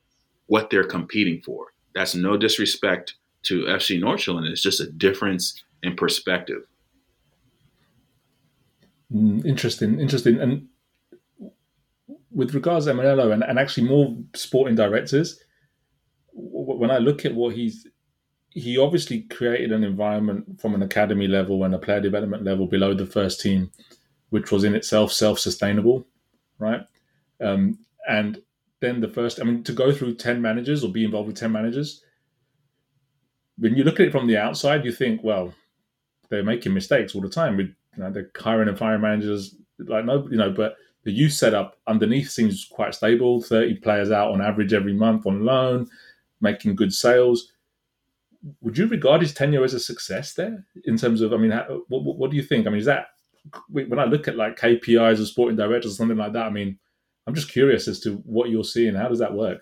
what 0.51 0.69
they're 0.69 0.83
competing 0.83 1.41
for. 1.41 1.67
That's 1.95 2.13
no 2.13 2.35
disrespect 2.35 3.13
to 3.43 3.63
FC 3.63 4.01
Nordsjælland. 4.01 4.49
It's 4.51 4.61
just 4.61 4.81
a 4.81 4.91
difference 4.91 5.63
in 5.81 5.95
perspective. 5.95 6.63
Mm, 9.15 9.45
interesting, 9.45 9.97
interesting. 9.97 10.41
And 10.41 10.67
with 12.31 12.53
regards 12.53 12.85
to 12.85 12.91
Manello 12.91 13.31
and, 13.31 13.45
and 13.45 13.57
actually 13.57 13.87
more 13.87 14.13
sporting 14.35 14.75
directors, 14.75 15.39
when 16.33 16.91
I 16.91 16.97
look 16.97 17.23
at 17.23 17.33
what 17.33 17.55
he's 17.55 17.87
he 18.49 18.77
obviously 18.77 19.21
created 19.21 19.71
an 19.71 19.85
environment 19.85 20.59
from 20.59 20.75
an 20.75 20.83
academy 20.83 21.29
level 21.29 21.63
and 21.63 21.73
a 21.73 21.79
player 21.79 22.01
development 22.01 22.43
level 22.43 22.67
below 22.67 22.93
the 22.93 23.05
first 23.05 23.39
team, 23.39 23.71
which 24.31 24.51
was 24.51 24.65
in 24.65 24.75
itself 24.75 25.13
self-sustainable, 25.13 26.05
right? 26.59 26.81
Um, 27.39 27.79
and 28.09 28.41
then 28.81 28.99
the 28.99 29.07
first. 29.07 29.39
I 29.39 29.43
mean, 29.43 29.63
to 29.63 29.71
go 29.71 29.93
through 29.93 30.15
ten 30.15 30.41
managers 30.41 30.83
or 30.83 30.91
be 30.91 31.05
involved 31.05 31.27
with 31.27 31.37
ten 31.37 31.51
managers. 31.51 32.03
When 33.57 33.75
you 33.75 33.83
look 33.83 33.99
at 33.99 34.07
it 34.07 34.11
from 34.11 34.27
the 34.27 34.37
outside, 34.37 34.83
you 34.83 34.91
think, 34.91 35.23
well, 35.23 35.53
they're 36.29 36.43
making 36.43 36.73
mistakes 36.73 37.13
all 37.13 37.21
the 37.21 37.29
time. 37.29 37.57
With 37.57 37.67
you 37.95 38.03
know, 38.03 38.11
they're 38.11 38.31
hiring 38.35 38.69
and 38.69 38.77
firing 38.77 39.01
managers 39.01 39.55
like 39.79 40.05
no, 40.05 40.27
you 40.29 40.37
know, 40.37 40.51
but 40.51 40.75
the 41.03 41.11
youth 41.11 41.33
setup 41.33 41.77
underneath 41.87 42.29
seems 42.29 42.65
quite 42.65 42.95
stable. 42.95 43.41
Thirty 43.41 43.75
players 43.75 44.11
out 44.11 44.31
on 44.31 44.41
average 44.41 44.73
every 44.73 44.93
month 44.93 45.25
on 45.25 45.45
loan, 45.45 45.87
making 46.41 46.75
good 46.75 46.93
sales. 46.93 47.51
Would 48.61 48.77
you 48.77 48.87
regard 48.87 49.21
his 49.21 49.33
tenure 49.33 49.63
as 49.63 49.75
a 49.75 49.79
success 49.79 50.33
there 50.33 50.65
in 50.85 50.97
terms 50.97 51.21
of? 51.21 51.33
I 51.33 51.37
mean, 51.37 51.51
how, 51.51 51.83
what, 51.89 52.17
what 52.17 52.31
do 52.31 52.37
you 52.37 52.43
think? 52.43 52.65
I 52.65 52.71
mean, 52.71 52.79
is 52.79 52.85
that 52.85 53.07
when 53.69 53.99
I 53.99 54.05
look 54.05 54.27
at 54.27 54.35
like 54.35 54.59
KPIs 54.59 55.21
or 55.21 55.25
sporting 55.25 55.57
directors 55.57 55.93
or 55.93 55.95
something 55.95 56.17
like 56.17 56.33
that? 56.33 56.45
I 56.45 56.49
mean, 56.49 56.79
I'm 57.27 57.35
just 57.35 57.51
curious 57.51 57.87
as 57.87 57.99
to 58.01 58.15
what 58.25 58.49
you're 58.49 58.63
seeing. 58.63 58.95
How 58.95 59.07
does 59.07 59.19
that 59.19 59.33
work? 59.33 59.61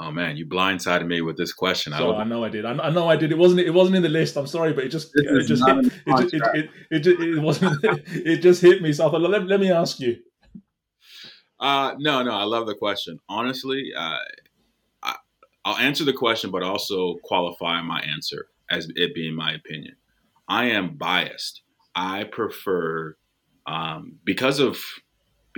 Oh 0.00 0.12
man, 0.12 0.36
you 0.36 0.46
blindsided 0.46 1.06
me 1.06 1.22
with 1.22 1.36
this 1.36 1.52
question. 1.52 1.92
So 1.92 2.12
I, 2.12 2.20
I 2.20 2.24
know 2.24 2.44
I 2.44 2.48
did. 2.48 2.64
I, 2.64 2.70
I, 2.70 2.90
know 2.90 3.08
I 3.08 3.16
did. 3.16 3.32
It 3.32 3.38
wasn't. 3.38 3.60
It 3.60 3.74
wasn't 3.74 3.96
in 3.96 4.02
the 4.02 4.08
list. 4.08 4.36
I'm 4.36 4.46
sorry, 4.46 4.72
but 4.72 4.84
it 4.84 4.90
just 4.90 5.10
it 5.14 5.46
just 5.46 5.66
hit, 5.66 5.86
it, 5.86 5.92
it, 6.06 6.34
it, 6.34 6.70
it, 6.90 7.06
it, 7.06 7.20
it, 7.20 7.42
wasn't. 7.42 7.80
it 7.82 8.36
just 8.40 8.62
hit 8.62 8.80
me. 8.80 8.92
So 8.92 9.08
I 9.08 9.10
thought, 9.10 9.22
let, 9.22 9.44
let 9.46 9.58
me 9.58 9.72
ask 9.72 9.98
you. 9.98 10.18
Uh, 11.58 11.94
no, 11.98 12.22
no. 12.22 12.30
I 12.30 12.44
love 12.44 12.68
the 12.68 12.76
question. 12.76 13.18
Honestly, 13.28 13.90
uh, 13.96 14.18
I, 15.02 15.16
I'll 15.64 15.78
answer 15.78 16.04
the 16.04 16.12
question, 16.12 16.52
but 16.52 16.62
also 16.62 17.16
qualify 17.24 17.82
my 17.82 17.98
answer 18.00 18.46
as 18.70 18.88
it 18.94 19.16
being 19.16 19.34
my 19.34 19.52
opinion. 19.52 19.96
I 20.48 20.66
am 20.66 20.96
biased. 20.96 21.62
I 21.96 22.22
prefer 22.22 23.16
um, 23.66 24.18
because 24.22 24.60
of 24.60 24.78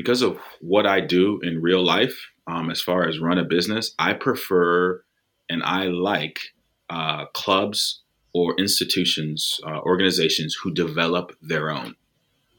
because 0.00 0.22
of 0.22 0.38
what 0.62 0.86
I 0.86 1.02
do 1.02 1.40
in 1.42 1.60
real 1.60 1.84
life, 1.84 2.30
um, 2.46 2.70
as 2.70 2.80
far 2.80 3.06
as 3.06 3.18
run 3.18 3.36
a 3.36 3.44
business, 3.44 3.94
I 3.98 4.14
prefer 4.14 5.04
and 5.50 5.62
I 5.62 5.88
like 5.88 6.40
uh, 6.88 7.26
clubs 7.34 8.00
or 8.32 8.54
institutions, 8.58 9.60
uh, 9.62 9.80
organizations 9.80 10.54
who 10.54 10.72
develop 10.72 11.36
their 11.42 11.68
own, 11.68 11.96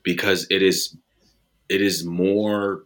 because 0.03 0.45
it 0.51 0.61
is 0.61 0.95
it 1.67 1.81
is 1.81 2.05
more, 2.05 2.83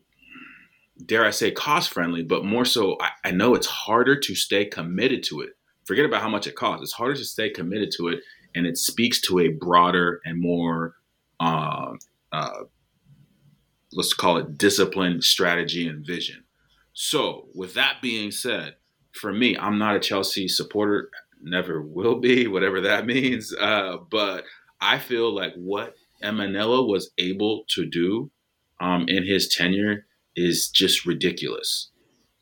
dare 1.06 1.26
I 1.26 1.32
say, 1.32 1.52
cost 1.52 1.92
friendly, 1.92 2.24
but 2.24 2.46
more 2.46 2.64
so. 2.64 2.96
I, 3.02 3.10
I 3.26 3.32
know 3.32 3.56
it's 3.56 3.68
harder 3.68 4.18
to 4.18 4.36
stay 4.36 4.64
committed 4.64 5.22
to 5.24 5.42
it. 5.42 5.50
Forget 5.84 6.06
about 6.06 6.22
how 6.22 6.30
much 6.30 6.48
it 6.48 6.56
costs. 6.56 6.84
It's 6.84 6.94
harder 6.94 7.16
to 7.16 7.26
stay 7.26 7.50
committed 7.50 7.92
to 7.98 8.08
it, 8.08 8.22
and 8.56 8.66
it 8.66 8.78
speaks 8.78 9.20
to 9.28 9.40
a 9.40 9.50
broader 9.50 10.22
and 10.24 10.40
more 10.40 10.96
uh, 11.42 11.96
uh, 12.32 12.64
let's 13.96 14.14
call 14.14 14.38
it 14.38 14.58
discipline, 14.58 15.22
strategy, 15.22 15.88
and 15.88 16.06
vision. 16.06 16.44
So, 16.94 17.48
with 17.54 17.74
that 17.74 17.98
being 18.02 18.32
said, 18.32 18.76
for 19.14 19.34
me, 19.34 19.58
I'm 19.58 19.78
not 19.78 19.96
a 19.96 20.00
Chelsea 20.00 20.48
supporter, 20.48 21.10
never 21.42 21.82
will 21.82 22.20
be, 22.20 22.48
whatever 22.48 22.82
that 22.82 23.06
means. 23.06 23.54
Uh, 23.60 23.98
but 24.10 24.44
I 24.82 25.00
feel 25.00 25.34
like 25.34 25.54
what 25.56 25.96
Emenalo 26.24 26.88
was 26.88 27.12
able 27.18 27.66
to 27.70 27.86
do 27.86 28.32
um, 28.80 29.06
in 29.08 29.26
his 29.26 29.48
tenure 29.48 30.06
is 30.36 30.70
just 30.70 31.06
ridiculous. 31.06 31.90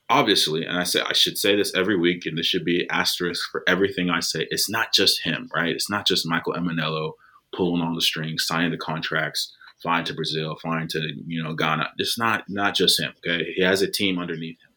Obviously, 0.10 0.66
and 0.66 0.78
I 0.78 0.84
say 0.84 1.02
I 1.02 1.14
should 1.14 1.38
say 1.38 1.56
this 1.56 1.74
every 1.74 1.98
week, 1.98 2.26
and 2.26 2.38
this 2.38 2.46
should 2.46 2.66
be 2.66 2.88
asterisk 2.92 3.50
for 3.52 3.64
everything 3.68 4.10
I 4.10 4.20
say. 4.20 4.48
It's 4.52 4.70
not 4.70 4.94
just 4.94 5.24
him, 5.24 5.50
right? 5.56 5.70
It's 5.70 5.90
not 5.90 6.06
just 6.06 6.28
Michael 6.28 6.54
Emenalo 6.54 7.14
pulling 7.56 7.82
on 7.82 7.96
the 7.96 8.02
strings, 8.02 8.46
signing 8.46 8.72
the 8.72 8.78
contracts 8.78 9.56
flying 9.84 10.06
to 10.06 10.14
Brazil, 10.14 10.56
flying 10.56 10.88
to 10.88 11.00
you 11.28 11.44
know 11.44 11.54
Ghana. 11.54 11.92
It's 11.98 12.18
not 12.18 12.46
not 12.50 12.74
just 12.74 13.00
him. 13.00 13.14
Okay, 13.18 13.54
he 13.56 13.62
has 13.62 13.84
a 13.84 13.92
team 13.92 14.18
underneath 14.18 14.58
him. 14.62 14.72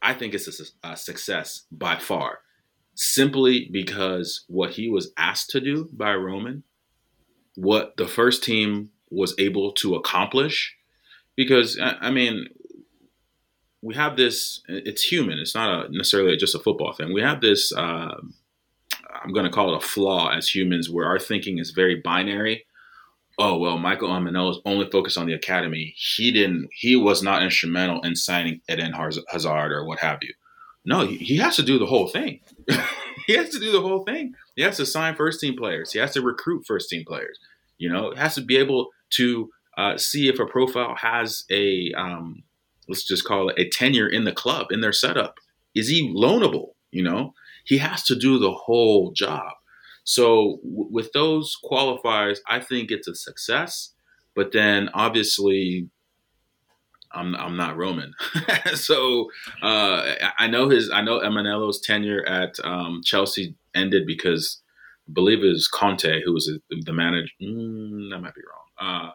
I 0.00 0.14
think 0.14 0.32
it's 0.32 0.48
a, 0.60 0.88
a 0.88 0.96
success 0.96 1.64
by 1.70 1.96
far, 1.96 2.38
simply 2.94 3.68
because 3.70 4.44
what 4.48 4.70
he 4.70 4.88
was 4.88 5.12
asked 5.18 5.50
to 5.50 5.60
do 5.60 5.90
by 5.92 6.14
Roman, 6.14 6.62
what 7.56 7.96
the 7.98 8.08
first 8.08 8.42
team 8.42 8.90
was 9.10 9.34
able 9.38 9.72
to 9.72 9.94
accomplish. 9.96 10.74
Because 11.36 11.78
I 11.80 12.10
mean, 12.10 12.46
we 13.82 13.94
have 13.94 14.16
this. 14.16 14.62
It's 14.68 15.02
human. 15.02 15.38
It's 15.38 15.54
not 15.54 15.86
a, 15.86 15.92
necessarily 15.92 16.36
just 16.36 16.54
a 16.54 16.60
football 16.60 16.92
thing. 16.92 17.12
We 17.12 17.22
have 17.22 17.40
this. 17.40 17.72
Uh, 17.72 18.14
I'm 19.24 19.32
going 19.32 19.46
to 19.46 19.52
call 19.52 19.74
it 19.74 19.78
a 19.78 19.86
flaw 19.86 20.30
as 20.30 20.54
humans, 20.54 20.88
where 20.90 21.06
our 21.06 21.18
thinking 21.18 21.58
is 21.58 21.70
very 21.70 21.96
binary 21.96 22.64
oh 23.38 23.58
well, 23.58 23.78
Michael 23.78 24.14
is 24.50 24.58
only 24.64 24.88
focused 24.90 25.18
on 25.18 25.26
the 25.26 25.34
academy. 25.34 25.94
He 25.96 26.30
didn't. 26.30 26.68
He 26.72 26.96
was 26.96 27.22
not 27.22 27.42
instrumental 27.42 28.00
in 28.02 28.16
signing 28.16 28.60
Eden 28.68 28.92
Hazard 28.92 29.72
or 29.72 29.84
what 29.84 30.00
have 30.00 30.18
you. 30.22 30.34
No, 30.84 31.06
he, 31.06 31.16
he 31.16 31.36
has 31.36 31.56
to 31.56 31.62
do 31.62 31.78
the 31.78 31.86
whole 31.86 32.08
thing. 32.08 32.40
he 33.26 33.34
has 33.34 33.50
to 33.50 33.60
do 33.60 33.70
the 33.70 33.80
whole 33.80 34.04
thing. 34.04 34.34
He 34.56 34.62
has 34.62 34.76
to 34.78 34.86
sign 34.86 35.14
first 35.14 35.40
team 35.40 35.56
players. 35.56 35.92
He 35.92 35.98
has 35.98 36.12
to 36.12 36.22
recruit 36.22 36.64
first 36.66 36.90
team 36.90 37.04
players. 37.06 37.38
You 37.78 37.88
know, 37.92 38.12
has 38.16 38.34
to 38.34 38.40
be 38.40 38.56
able 38.56 38.90
to 39.10 39.50
uh, 39.76 39.96
see 39.96 40.28
if 40.28 40.38
a 40.38 40.46
profile 40.46 40.94
has 40.96 41.44
a 41.50 41.92
um, 41.96 42.42
let's 42.88 43.04
just 43.04 43.24
call 43.24 43.48
it 43.48 43.58
a 43.58 43.68
tenure 43.68 44.08
in 44.08 44.24
the 44.24 44.32
club 44.32 44.66
in 44.70 44.80
their 44.80 44.92
setup. 44.92 45.36
Is 45.74 45.88
he 45.88 46.12
loanable? 46.14 46.70
You 46.90 47.02
know, 47.02 47.34
he 47.64 47.78
has 47.78 48.02
to 48.04 48.16
do 48.16 48.38
the 48.38 48.52
whole 48.52 49.12
job. 49.12 49.52
So 50.04 50.58
w- 50.62 50.88
with 50.90 51.12
those 51.12 51.56
qualifiers, 51.64 52.38
I 52.48 52.60
think 52.60 52.90
it's 52.90 53.08
a 53.08 53.14
success. 53.14 53.94
But 54.34 54.52
then 54.52 54.88
obviously, 54.94 55.88
I'm 57.12 57.34
I'm 57.36 57.56
not 57.56 57.76
Roman, 57.76 58.14
so 58.74 59.30
uh, 59.62 60.14
I 60.38 60.46
know 60.46 60.68
his 60.68 60.90
I 60.90 61.02
know 61.02 61.20
Emenalo's 61.20 61.80
tenure 61.80 62.24
at 62.26 62.54
um, 62.64 63.02
Chelsea 63.04 63.54
ended 63.74 64.06
because 64.06 64.62
I 65.08 65.12
believe 65.12 65.44
it 65.44 65.48
was 65.48 65.68
Conte 65.68 66.22
who 66.24 66.32
was 66.32 66.50
the 66.70 66.92
manager. 66.92 67.30
Mm, 67.42 68.10
that 68.10 68.20
might 68.20 68.34
be 68.34 68.40
wrong. 68.40 69.06
Uh, 69.08 69.10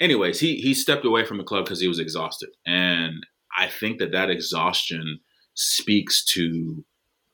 anyways, 0.00 0.40
he 0.40 0.56
he 0.56 0.74
stepped 0.74 1.06
away 1.06 1.24
from 1.24 1.38
the 1.38 1.44
club 1.44 1.64
because 1.64 1.80
he 1.80 1.88
was 1.88 1.98
exhausted, 1.98 2.50
and 2.66 3.26
I 3.56 3.68
think 3.68 3.98
that 3.98 4.12
that 4.12 4.30
exhaustion 4.30 5.20
speaks 5.54 6.24
to 6.24 6.84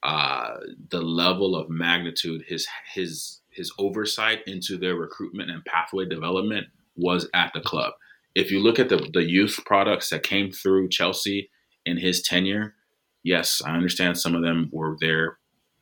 uh, 0.09 0.57
the 0.88 1.03
level 1.03 1.55
of 1.55 1.69
magnitude 1.69 2.43
his 2.49 2.67
his 2.95 3.41
his 3.50 3.71
oversight 3.79 4.38
into 4.47 4.79
their 4.79 4.95
recruitment 4.95 5.50
and 5.50 5.62
pathway 5.67 6.07
development 6.07 6.67
was 6.97 7.29
at 7.35 7.53
the 7.53 7.61
club. 7.61 7.93
If 8.35 8.50
you 8.50 8.59
look 8.59 8.79
at 8.79 8.88
the 8.88 9.07
the 9.12 9.29
youth 9.29 9.61
products 9.67 10.09
that 10.09 10.23
came 10.23 10.50
through 10.50 10.88
Chelsea 10.88 11.50
in 11.85 11.99
his 11.99 12.23
tenure, 12.23 12.75
yes, 13.23 13.61
I 13.62 13.73
understand 13.73 14.17
some 14.17 14.35
of 14.35 14.41
them 14.41 14.71
were 14.73 14.97
there 14.99 15.37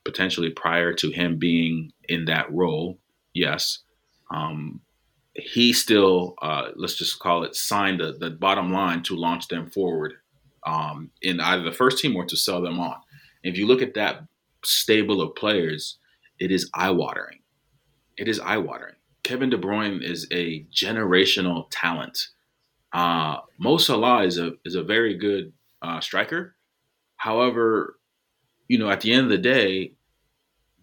potentially 0.05 0.51
prior 0.51 0.93
to 0.95 1.13
him 1.13 1.39
being 1.39 1.93
in 2.09 2.25
that 2.25 2.53
role. 2.53 2.99
Yes, 3.33 3.85
um, 4.33 4.81
he 5.35 5.73
still 5.73 6.35
uh, 6.43 6.71
let's 6.75 6.97
just 6.97 7.21
call 7.21 7.45
it 7.45 7.55
signed 7.55 8.01
the, 8.01 8.17
the 8.19 8.31
bottom 8.31 8.73
line 8.73 9.05
to 9.05 9.15
launch 9.15 9.47
them 9.47 9.71
forward 9.71 10.15
um, 10.67 11.13
in 11.23 11.39
either 11.39 11.63
the 11.63 11.71
first 11.71 11.99
team 11.99 12.17
or 12.17 12.25
to 12.25 12.37
sell 12.37 12.61
them 12.61 12.81
on. 12.81 12.97
If 13.47 13.57
you 13.59 13.67
look 13.67 13.83
at 13.83 13.95
that 13.95 14.25
stable 14.65 15.21
of 15.21 15.35
players, 15.35 15.99
it 16.39 16.51
is 16.51 16.71
eye 16.75 16.91
watering. 16.91 17.39
It 18.17 18.29
is 18.29 18.41
eye 18.41 18.57
watering. 18.57 18.95
Kevin 19.23 19.51
De 19.51 19.59
Bruyne 19.59 20.03
is 20.03 20.27
a 20.33 20.65
generational 20.73 21.67
talent. 21.71 22.29
Uh, 22.93 23.39
Mo 23.59 23.77
Salah 23.77 24.25
is 24.25 24.39
a 24.39 24.53
is 24.65 24.75
a 24.75 24.83
very 24.83 25.17
good 25.17 25.53
uh, 25.83 26.01
striker. 26.01 26.57
However, 27.17 27.99
you 28.69 28.79
know, 28.79 28.91
at 28.91 29.01
the 29.01 29.13
end 29.13 29.25
of 29.25 29.31
the 29.31 29.39
day, 29.39 29.93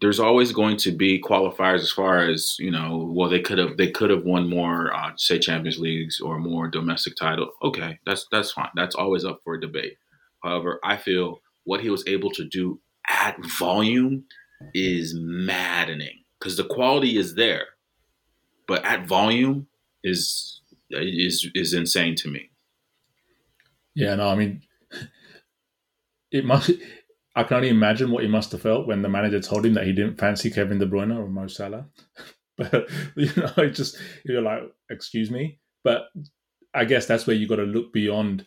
there's 0.00 0.20
always 0.20 0.52
going 0.52 0.76
to 0.78 0.92
be 0.92 1.20
qualifiers 1.20 1.80
as 1.80 1.90
far 1.92 2.28
as 2.28 2.56
you 2.58 2.70
know. 2.70 3.10
Well, 3.14 3.30
they 3.30 3.40
could 3.40 3.58
have 3.58 3.76
they 3.76 3.90
could 3.90 4.10
have 4.10 4.24
won 4.24 4.48
more, 4.48 4.94
uh, 4.94 5.12
say 5.16 5.38
Champions 5.38 5.78
Leagues 5.78 6.20
or 6.20 6.38
more 6.38 6.68
domestic 6.68 7.16
title. 7.16 7.50
Okay, 7.62 7.98
that's 8.06 8.26
that's 8.30 8.52
fine. 8.52 8.70
That's 8.74 8.94
always 8.94 9.24
up 9.24 9.40
for 9.44 9.56
debate. 9.56 9.96
However, 10.42 10.78
I 10.84 10.96
feel 10.98 11.40
what 11.64 11.80
he 11.80 11.90
was 11.90 12.04
able 12.06 12.30
to 12.30 12.44
do 12.44 12.80
at 13.08 13.36
volume 13.58 14.24
is 14.74 15.14
maddening 15.16 16.24
because 16.38 16.56
the 16.56 16.64
quality 16.64 17.16
is 17.16 17.34
there, 17.34 17.66
but 18.66 18.84
at 18.84 19.06
volume 19.06 19.66
is 20.02 20.60
is 20.90 21.48
is 21.54 21.74
insane 21.74 22.14
to 22.16 22.28
me. 22.28 22.50
Yeah, 23.94 24.14
no, 24.16 24.28
I 24.28 24.34
mean, 24.34 24.62
it 26.30 26.44
must. 26.44 26.70
I 27.36 27.42
can 27.42 27.56
only 27.56 27.68
imagine 27.68 28.10
what 28.10 28.22
he 28.22 28.28
must 28.28 28.52
have 28.52 28.62
felt 28.62 28.86
when 28.86 29.02
the 29.02 29.08
manager 29.08 29.40
told 29.40 29.66
him 29.66 29.74
that 29.74 29.86
he 29.86 29.92
didn't 29.92 30.20
fancy 30.20 30.50
Kevin 30.50 30.78
De 30.78 30.86
Bruyne 30.86 31.18
or 31.18 31.26
Mo 31.26 31.48
Salah. 31.48 31.86
but 32.56 32.88
you 33.16 33.30
know, 33.36 33.52
it 33.56 33.70
just 33.70 33.96
you're 34.24 34.42
like, 34.42 34.62
excuse 34.90 35.30
me. 35.30 35.58
But 35.82 36.04
I 36.72 36.84
guess 36.84 37.06
that's 37.06 37.26
where 37.26 37.36
you 37.36 37.48
got 37.48 37.56
to 37.56 37.64
look 37.64 37.92
beyond 37.92 38.46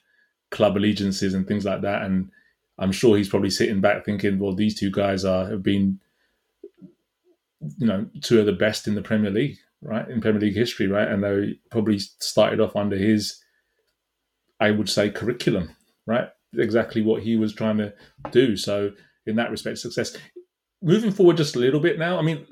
club 0.52 0.78
allegiances 0.78 1.34
and 1.34 1.48
things 1.48 1.66
like 1.66 1.82
that. 1.82 2.04
And 2.04 2.30
I'm 2.80 2.92
sure 2.92 3.18
he's 3.18 3.30
probably 3.30 3.50
sitting 3.50 3.82
back 3.82 4.06
thinking, 4.06 4.40
well, 4.40 4.54
these 4.54 4.80
two 4.80 4.92
guys 4.92 5.26
are 5.26 5.50
have 5.50 5.64
been, 5.64 6.00
you 7.78 7.88
know, 7.88 8.08
two 8.22 8.40
of 8.40 8.46
the 8.46 8.54
best 8.54 8.88
in 8.88 8.96
the 8.96 9.02
Premier 9.02 9.32
League, 9.32 9.58
right, 9.82 10.08
in 10.08 10.22
Premier 10.22 10.42
League 10.42 10.56
history, 10.56 10.88
right, 10.88 11.08
and 11.08 11.24
they 11.24 11.60
probably 11.72 12.00
started 12.00 12.60
off 12.60 12.76
under 12.76 12.96
his, 12.96 13.42
I 14.60 14.72
would 14.72 14.90
say, 14.90 15.10
curriculum, 15.10 15.76
right 16.06 16.30
exactly 16.58 17.02
what 17.02 17.24
he 17.24 17.36
was 17.36 17.54
trying 17.54 17.78
to 17.78 17.94
do. 18.32 18.56
So 18.56 18.92
in 19.26 19.36
that 19.36 19.52
respect, 19.52 19.78
success. 19.80 20.16
Moving 20.82 21.12
forward 21.12 21.38
just 21.38 21.56
a 21.56 21.60
little 21.60 21.80
bit 21.80 22.00
now, 22.00 22.18
I 22.18 22.22
mean, 22.22 22.46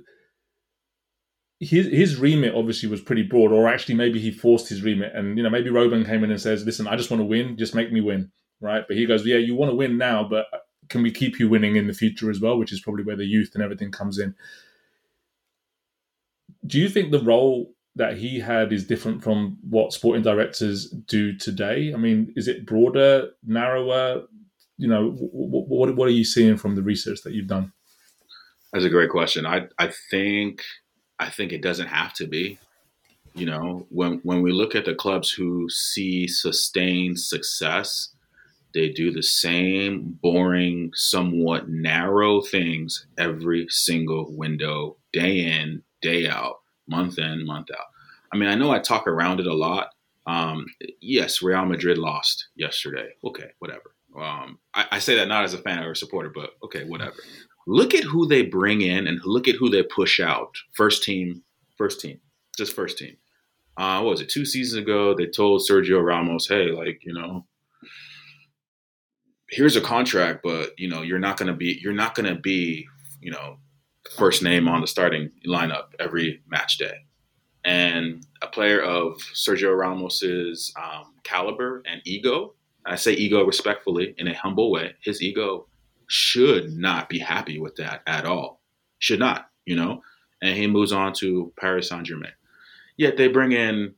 his 1.59 1.87
his 1.87 2.17
remit 2.17 2.53
obviously 2.53 2.89
was 2.89 3.01
pretty 3.01 3.23
broad, 3.23 3.51
or 3.51 3.67
actually 3.67 3.95
maybe 3.95 4.19
he 4.19 4.31
forced 4.31 4.67
his 4.67 4.81
remit, 4.81 5.13
and 5.15 5.37
you 5.37 5.43
know 5.43 5.49
maybe 5.49 5.69
Roman 5.69 6.03
came 6.03 6.23
in 6.23 6.31
and 6.31 6.41
says, 6.41 6.65
"Listen, 6.65 6.87
I 6.87 6.97
just 6.97 7.09
want 7.09 7.21
to 7.21 7.25
win, 7.25 7.55
just 7.55 7.75
make 7.75 7.93
me 7.93 8.01
win." 8.01 8.31
Right, 8.61 8.83
but 8.87 8.97
he 8.97 9.05
goes, 9.05 9.25
"Yeah, 9.25 9.37
you 9.37 9.55
want 9.55 9.71
to 9.71 9.75
win 9.75 9.97
now, 9.97 10.23
but 10.27 10.45
uh, 10.53 10.59
can 10.89 11.03
we 11.03 11.11
keep 11.11 11.39
you 11.39 11.49
winning 11.49 11.75
in 11.75 11.87
the 11.87 11.93
future 11.93 12.29
as 12.29 12.39
well?" 12.39 12.57
Which 12.57 12.71
is 12.71 12.81
probably 12.81 13.03
where 13.03 13.15
the 13.15 13.25
youth 13.25 13.51
and 13.53 13.63
everything 13.63 13.91
comes 13.91 14.17
in. 14.17 14.35
Do 16.65 16.79
you 16.79 16.89
think 16.89 17.11
the 17.11 17.23
role 17.23 17.75
that 17.95 18.17
he 18.17 18.39
had 18.39 18.73
is 18.73 18.87
different 18.87 19.23
from 19.23 19.57
what 19.69 19.93
sporting 19.93 20.23
directors 20.23 20.89
do 20.89 21.37
today? 21.37 21.93
I 21.93 21.97
mean, 21.97 22.33
is 22.35 22.47
it 22.47 22.65
broader, 22.65 23.31
narrower? 23.45 24.23
You 24.77 24.87
know, 24.87 25.11
what, 25.11 25.67
what, 25.67 25.95
what 25.95 26.07
are 26.07 26.11
you 26.11 26.25
seeing 26.25 26.57
from 26.57 26.75
the 26.75 26.83
research 26.83 27.21
that 27.23 27.33
you've 27.33 27.47
done? 27.47 27.71
That's 28.73 28.85
a 28.85 28.89
great 28.89 29.09
question. 29.09 29.45
I 29.45 29.67
I 29.77 29.91
think 30.11 30.61
I 31.19 31.29
think 31.29 31.53
it 31.53 31.61
doesn't 31.61 31.87
have 31.87 32.13
to 32.15 32.27
be. 32.27 32.59
You 33.33 33.45
know, 33.45 33.85
when 33.89 34.19
when 34.23 34.41
we 34.41 34.51
look 34.51 34.75
at 34.75 34.85
the 34.85 34.95
clubs 34.95 35.31
who 35.31 35.69
see 35.69 36.27
sustained 36.27 37.19
success, 37.19 38.14
they 38.75 38.89
do 38.89 39.11
the 39.11 39.23
same 39.23 40.19
boring, 40.21 40.91
somewhat 40.93 41.69
narrow 41.69 42.41
things 42.41 43.07
every 43.17 43.65
single 43.69 44.35
window, 44.35 44.97
day 45.13 45.39
in, 45.39 45.81
day 46.01 46.27
out 46.27 46.57
month 46.87 47.17
in, 47.17 47.45
month 47.45 47.69
out. 47.71 47.87
I 48.31 48.37
mean, 48.37 48.49
I 48.49 48.55
know 48.55 48.71
I 48.71 48.79
talk 48.79 49.07
around 49.07 49.39
it 49.39 49.47
a 49.47 49.53
lot. 49.53 49.89
Um, 50.27 50.65
yes, 51.01 51.41
Real 51.41 51.65
Madrid 51.65 51.97
lost 51.97 52.49
yesterday. 52.55 53.09
Okay, 53.23 53.51
whatever. 53.59 53.95
Um, 54.17 54.59
I, 54.73 54.85
I, 54.91 54.99
say 54.99 55.15
that 55.15 55.27
not 55.27 55.43
as 55.43 55.53
a 55.53 55.57
fan 55.57 55.83
or 55.83 55.91
a 55.91 55.95
supporter, 55.95 56.31
but 56.33 56.51
okay, 56.63 56.83
whatever. 56.83 57.17
Look 57.67 57.93
at 57.93 58.03
who 58.03 58.27
they 58.27 58.43
bring 58.43 58.81
in 58.81 59.07
and 59.07 59.19
look 59.23 59.47
at 59.47 59.55
who 59.55 59.69
they 59.69 59.83
push 59.83 60.19
out. 60.19 60.55
First 60.73 61.03
team, 61.03 61.43
first 61.77 61.99
team, 61.99 62.19
just 62.57 62.73
first 62.73 62.97
team. 62.97 63.17
Uh, 63.77 64.01
what 64.01 64.11
was 64.11 64.21
it? 64.21 64.29
Two 64.29 64.45
seasons 64.45 64.81
ago, 64.81 65.13
they 65.13 65.27
told 65.27 65.61
Sergio 65.61 66.03
Ramos, 66.03 66.47
"Hey, 66.47 66.71
like 66.71 67.01
you 67.03 67.13
know, 67.13 67.45
here's 69.49 69.75
a 69.75 69.81
contract, 69.81 70.41
but 70.43 70.77
you 70.77 70.87
know, 70.87 71.01
you're 71.01 71.19
not 71.19 71.37
gonna 71.37 71.53
be, 71.53 71.79
you're 71.81 71.93
not 71.93 72.15
gonna 72.15 72.35
be, 72.35 72.87
you 73.21 73.31
know, 73.31 73.57
first 74.17 74.43
name 74.43 74.67
on 74.67 74.81
the 74.81 74.87
starting 74.87 75.31
lineup 75.45 75.87
every 75.99 76.41
match 76.47 76.77
day. 76.77 77.05
And 77.63 78.25
a 78.41 78.47
player 78.47 78.81
of 78.81 79.17
Sergio 79.33 79.75
Ramos's 79.77 80.71
um, 80.81 81.15
caliber 81.23 81.81
and 81.85 82.01
ego, 82.05 82.53
I 82.85 82.95
say 82.95 83.13
ego 83.13 83.43
respectfully 83.43 84.13
in 84.19 84.27
a 84.27 84.35
humble 84.35 84.71
way, 84.71 84.93
his 85.01 85.21
ego 85.21 85.67
should 86.07 86.77
not 86.77 87.09
be 87.09 87.17
happy 87.17 87.59
with 87.59 87.75
that 87.77 88.01
at 88.05 88.25
all. 88.25 88.61
Should 88.99 89.19
not, 89.19 89.49
you 89.65 89.75
know? 89.75 90.01
And 90.41 90.55
he 90.55 90.67
moves 90.67 90.91
on 90.91 91.13
to 91.13 91.51
Paris 91.59 91.89
Saint 91.89 92.05
Germain. 92.05 92.33
Yet 92.97 93.17
they 93.17 93.27
bring 93.27 93.51
in, 93.51 93.95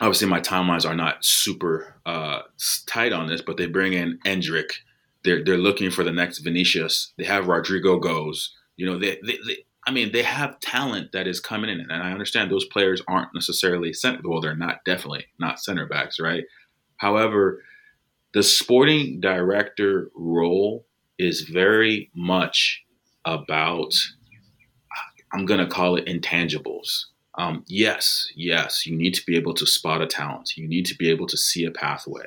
obviously, 0.00 0.28
my 0.28 0.40
timelines 0.40 0.88
are 0.88 0.94
not 0.94 1.24
super 1.24 1.94
uh, 2.04 2.42
tight 2.86 3.12
on 3.12 3.26
this, 3.26 3.40
but 3.40 3.56
they 3.56 3.66
bring 3.66 3.92
in 3.92 4.18
Endrick. 4.24 4.70
They're, 5.24 5.42
they're 5.42 5.58
looking 5.58 5.90
for 5.90 6.04
the 6.04 6.12
next 6.12 6.38
Vinicius. 6.38 7.12
They 7.18 7.24
have 7.24 7.44
Rodrygo 7.46 8.00
Goes. 8.00 8.54
You 8.76 8.86
know, 8.86 8.98
they, 8.98 9.18
they, 9.24 9.38
they, 9.46 9.64
I 9.86 9.90
mean, 9.92 10.12
they 10.12 10.22
have 10.22 10.60
talent 10.60 11.12
that 11.12 11.26
is 11.26 11.40
coming 11.40 11.70
in, 11.70 11.80
and 11.80 11.92
I 11.92 12.12
understand 12.12 12.50
those 12.50 12.64
players 12.66 13.02
aren't 13.08 13.34
necessarily 13.34 13.92
center. 13.92 14.20
Well, 14.24 14.40
they're 14.40 14.56
not 14.56 14.84
definitely 14.84 15.26
not 15.38 15.60
center 15.60 15.86
backs, 15.86 16.20
right? 16.20 16.44
However, 16.96 17.62
the 18.34 18.42
sporting 18.42 19.20
director 19.20 20.10
role 20.14 20.86
is 21.18 21.42
very 21.42 22.10
much 22.14 22.84
about. 23.24 23.94
I'm 25.32 25.46
going 25.46 25.60
to 25.60 25.66
call 25.66 25.96
it 25.96 26.06
intangibles. 26.06 27.06
Um, 27.38 27.64
yes, 27.66 28.28
yes, 28.34 28.86
you 28.86 28.96
need 28.96 29.14
to 29.14 29.26
be 29.26 29.36
able 29.36 29.54
to 29.54 29.66
spot 29.66 30.00
a 30.00 30.06
talent. 30.06 30.56
You 30.56 30.66
need 30.66 30.86
to 30.86 30.96
be 30.96 31.10
able 31.10 31.26
to 31.26 31.36
see 31.36 31.64
a 31.64 31.70
pathway. 31.70 32.26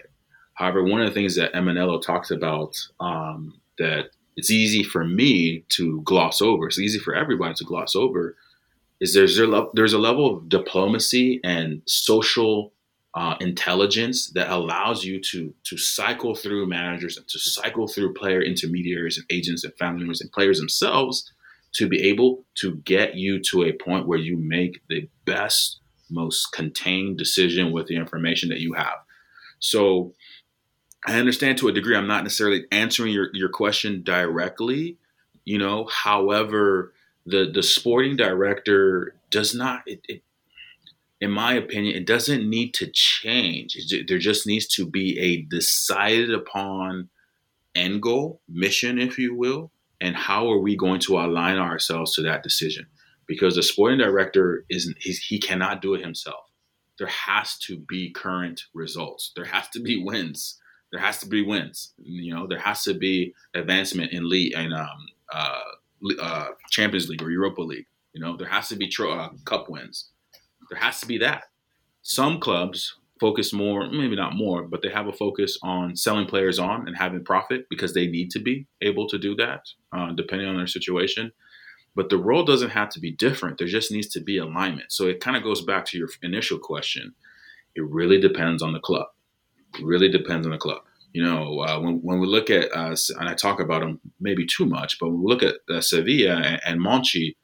However, 0.53 0.83
one 0.83 1.01
of 1.01 1.07
the 1.07 1.13
things 1.13 1.35
that 1.35 1.53
Emenalo 1.53 2.01
talks 2.01 2.31
about 2.31 2.75
um, 2.99 3.59
that 3.77 4.09
it's 4.35 4.51
easy 4.51 4.83
for 4.83 5.03
me 5.03 5.65
to 5.69 6.01
gloss 6.01 6.41
over. 6.41 6.67
It's 6.67 6.79
easy 6.79 6.99
for 6.99 7.15
everybody 7.15 7.53
to 7.55 7.63
gloss 7.63 7.95
over. 7.95 8.35
Is 8.99 9.13
there's 9.13 9.39
there's 9.73 9.93
a 9.93 9.97
level 9.97 10.35
of 10.35 10.49
diplomacy 10.49 11.39
and 11.43 11.81
social 11.85 12.73
uh, 13.15 13.35
intelligence 13.39 14.29
that 14.31 14.49
allows 14.51 15.03
you 15.03 15.19
to 15.31 15.53
to 15.63 15.77
cycle 15.77 16.35
through 16.35 16.67
managers 16.67 17.17
and 17.17 17.27
to 17.29 17.39
cycle 17.39 17.87
through 17.87 18.13
player 18.13 18.41
intermediaries 18.41 19.17
and 19.17 19.25
agents 19.31 19.63
and 19.63 19.73
family 19.75 19.99
members 19.99 20.21
and 20.21 20.31
players 20.31 20.59
themselves 20.59 21.31
to 21.73 21.87
be 21.87 22.01
able 22.09 22.45
to 22.55 22.75
get 22.77 23.15
you 23.15 23.39
to 23.51 23.63
a 23.63 23.73
point 23.73 24.07
where 24.07 24.17
you 24.17 24.37
make 24.37 24.81
the 24.89 25.07
best, 25.25 25.79
most 26.09 26.51
contained 26.51 27.17
decision 27.17 27.71
with 27.71 27.87
the 27.87 27.95
information 27.95 28.49
that 28.49 28.59
you 28.59 28.73
have. 28.73 28.97
So 29.59 30.13
I 31.05 31.19
understand 31.19 31.57
to 31.59 31.67
a 31.67 31.71
degree 31.71 31.95
I'm 31.95 32.07
not 32.07 32.23
necessarily 32.23 32.65
answering 32.71 33.13
your, 33.13 33.29
your 33.33 33.49
question 33.49 34.03
directly, 34.03 34.97
you 35.45 35.57
know, 35.57 35.85
however, 35.85 36.93
the 37.25 37.51
the 37.53 37.63
sporting 37.63 38.15
director 38.15 39.15
does 39.29 39.53
not 39.53 39.83
it, 39.85 40.01
it 40.07 40.23
in 41.21 41.31
my 41.31 41.53
opinion, 41.53 41.95
it 41.95 42.07
doesn't 42.07 42.49
need 42.49 42.73
to 42.75 42.87
change. 42.87 43.77
There 44.07 44.19
just 44.19 44.47
needs 44.47 44.67
to 44.67 44.85
be 44.85 45.19
a 45.19 45.41
decided 45.41 46.33
upon 46.33 47.09
end 47.75 48.01
goal, 48.01 48.41
mission, 48.47 48.99
if 48.99 49.17
you 49.17 49.35
will, 49.35 49.71
and 50.01 50.15
how 50.15 50.51
are 50.51 50.59
we 50.59 50.75
going 50.75 50.99
to 51.01 51.19
align 51.19 51.57
ourselves 51.57 52.13
to 52.15 52.21
that 52.23 52.43
decision? 52.43 52.87
Because 53.27 53.55
the 53.55 53.63
sporting 53.63 53.99
director 53.99 54.65
isn't 54.69 54.97
he 54.99 55.39
cannot 55.39 55.81
do 55.81 55.93
it 55.93 56.01
himself. 56.01 56.45
There 56.97 57.07
has 57.07 57.57
to 57.59 57.77
be 57.77 58.11
current 58.11 58.63
results. 58.73 59.31
There 59.35 59.45
has 59.45 59.69
to 59.69 59.81
be 59.81 60.01
wins. 60.03 60.59
There 60.91 60.99
has 60.99 61.19
to 61.19 61.27
be 61.27 61.43
wins. 61.43 61.93
You 61.97 62.33
know, 62.33 62.47
there 62.47 62.59
has 62.59 62.83
to 62.83 62.93
be 62.93 63.33
advancement 63.53 64.11
in 64.11 64.27
league 64.27 64.53
and 64.55 64.73
um, 64.73 65.05
uh, 65.31 65.61
uh, 66.21 66.47
Champions 66.71 67.07
League 67.07 67.21
or 67.21 67.29
Europa 67.29 67.61
League. 67.61 67.85
You 68.13 68.21
know, 68.21 68.35
there 68.35 68.47
has 68.47 68.67
to 68.69 68.75
be 68.75 68.87
tro- 68.87 69.13
uh, 69.13 69.29
cup 69.45 69.69
wins. 69.69 70.09
There 70.69 70.79
has 70.79 70.99
to 71.01 71.05
be 71.05 71.19
that. 71.19 71.43
Some 72.01 72.39
clubs 72.39 72.95
focus 73.19 73.53
more, 73.53 73.89
maybe 73.89 74.15
not 74.15 74.35
more, 74.35 74.63
but 74.63 74.81
they 74.81 74.89
have 74.89 75.07
a 75.07 75.13
focus 75.13 75.57
on 75.61 75.95
selling 75.95 76.25
players 76.25 76.59
on 76.59 76.87
and 76.87 76.97
having 76.97 77.23
profit 77.23 77.65
because 77.69 77.93
they 77.93 78.07
need 78.07 78.31
to 78.31 78.39
be 78.39 78.67
able 78.81 79.07
to 79.07 79.17
do 79.17 79.35
that, 79.35 79.61
uh, 79.91 80.11
depending 80.13 80.47
on 80.47 80.57
their 80.57 80.67
situation. 80.67 81.31
But 81.95 82.09
the 82.09 82.17
role 82.17 82.43
doesn't 82.43 82.69
have 82.69 82.89
to 82.89 82.99
be 82.99 83.11
different. 83.11 83.57
There 83.57 83.67
just 83.67 83.91
needs 83.91 84.07
to 84.09 84.21
be 84.21 84.37
alignment. 84.37 84.91
So 84.91 85.07
it 85.07 85.19
kind 85.19 85.35
of 85.35 85.43
goes 85.43 85.61
back 85.61 85.85
to 85.85 85.97
your 85.97 86.07
initial 86.21 86.59
question. 86.59 87.13
It 87.75 87.83
really 87.83 88.19
depends 88.19 88.61
on 88.63 88.73
the 88.73 88.79
club. 88.79 89.07
It 89.75 89.85
really 89.85 90.09
depends 90.09 90.45
on 90.45 90.51
the 90.51 90.57
club. 90.57 90.81
You 91.13 91.23
know, 91.23 91.59
uh, 91.61 91.79
when, 91.79 91.95
when 92.01 92.19
we 92.19 92.27
look 92.27 92.49
at, 92.49 92.71
uh, 92.75 92.95
and 93.19 93.27
I 93.27 93.33
talk 93.33 93.59
about 93.59 93.81
them 93.81 93.99
maybe 94.19 94.45
too 94.45 94.65
much, 94.65 94.97
but 94.99 95.09
when 95.09 95.21
we 95.21 95.27
look 95.27 95.43
at 95.43 95.55
uh, 95.69 95.81
Sevilla 95.81 96.35
and, 96.35 96.61
and 96.65 96.79
Monchi, 96.79 97.35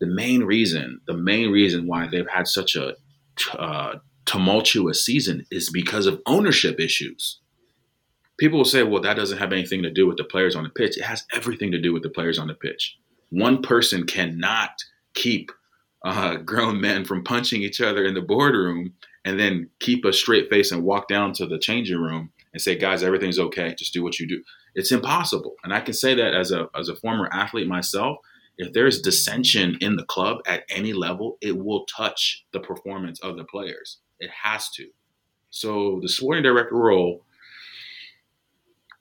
the 0.00 0.06
main 0.06 0.42
reason, 0.44 1.00
the 1.06 1.16
main 1.16 1.50
reason 1.50 1.86
why 1.86 2.06
they've 2.06 2.28
had 2.28 2.46
such 2.46 2.76
a 2.76 2.94
uh, 3.58 3.94
tumultuous 4.26 5.04
season 5.04 5.46
is 5.50 5.70
because 5.70 6.06
of 6.06 6.20
ownership 6.26 6.78
issues. 6.80 7.40
People 8.38 8.58
will 8.58 8.64
say, 8.64 8.82
well, 8.82 9.00
that 9.02 9.16
doesn't 9.16 9.38
have 9.38 9.52
anything 9.52 9.82
to 9.82 9.90
do 9.90 10.06
with 10.06 10.18
the 10.18 10.24
players 10.24 10.54
on 10.54 10.64
the 10.64 10.70
pitch. 10.70 10.98
It 10.98 11.04
has 11.04 11.24
everything 11.32 11.72
to 11.72 11.80
do 11.80 11.92
with 11.92 12.02
the 12.02 12.10
players 12.10 12.38
on 12.38 12.48
the 12.48 12.54
pitch. 12.54 12.98
One 13.30 13.62
person 13.62 14.06
cannot 14.06 14.70
keep 15.14 15.50
uh, 16.04 16.36
grown 16.36 16.80
men 16.80 17.04
from 17.04 17.24
punching 17.24 17.62
each 17.62 17.80
other 17.80 18.04
in 18.04 18.14
the 18.14 18.20
boardroom 18.20 18.92
and 19.24 19.40
then 19.40 19.70
keep 19.80 20.04
a 20.04 20.12
straight 20.12 20.50
face 20.50 20.70
and 20.70 20.84
walk 20.84 21.08
down 21.08 21.32
to 21.32 21.46
the 21.46 21.58
changing 21.58 21.98
room 21.98 22.30
and 22.52 22.60
say, 22.60 22.76
guys, 22.76 23.02
everything's 23.02 23.38
okay. 23.38 23.74
Just 23.76 23.94
do 23.94 24.02
what 24.02 24.18
you 24.18 24.28
do. 24.28 24.42
It's 24.74 24.92
impossible. 24.92 25.54
And 25.64 25.72
I 25.72 25.80
can 25.80 25.94
say 25.94 26.14
that 26.14 26.34
as 26.34 26.52
a, 26.52 26.68
as 26.76 26.88
a 26.88 26.96
former 26.96 27.28
athlete 27.32 27.66
myself 27.66 28.18
if 28.58 28.72
there's 28.72 29.02
dissension 29.02 29.76
in 29.80 29.96
the 29.96 30.04
club 30.04 30.38
at 30.46 30.64
any 30.70 30.92
level, 30.92 31.36
it 31.40 31.56
will 31.56 31.84
touch 31.84 32.44
the 32.52 32.60
performance 32.60 33.20
of 33.20 33.36
the 33.36 33.44
players. 33.44 33.98
It 34.18 34.30
has 34.42 34.70
to. 34.70 34.88
So 35.50 36.00
the 36.02 36.08
sporting 36.08 36.42
director 36.42 36.76
role, 36.76 37.22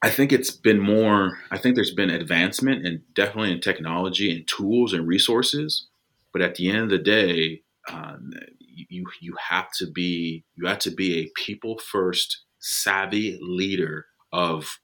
I 0.01 0.09
think 0.09 0.31
it's 0.31 0.51
been 0.51 0.79
more. 0.79 1.39
I 1.51 1.57
think 1.57 1.75
there's 1.75 1.93
been 1.93 2.09
advancement 2.09 2.85
and 2.85 3.01
definitely 3.13 3.51
in 3.51 3.61
technology 3.61 4.35
and 4.35 4.47
tools 4.47 4.93
and 4.93 5.07
resources. 5.07 5.87
But 6.31 6.41
at 6.41 6.55
the 6.55 6.69
end 6.69 6.79
of 6.79 6.89
the 6.89 6.97
day, 6.97 7.61
um, 7.89 8.31
you 8.59 9.05
you 9.21 9.35
have 9.49 9.71
to 9.79 9.89
be 9.89 10.43
you 10.55 10.67
have 10.67 10.79
to 10.79 10.91
be 10.91 11.19
a 11.19 11.31
people 11.35 11.79
first 11.79 12.43
savvy 12.59 13.39
leader 13.41 14.05
of, 14.33 14.79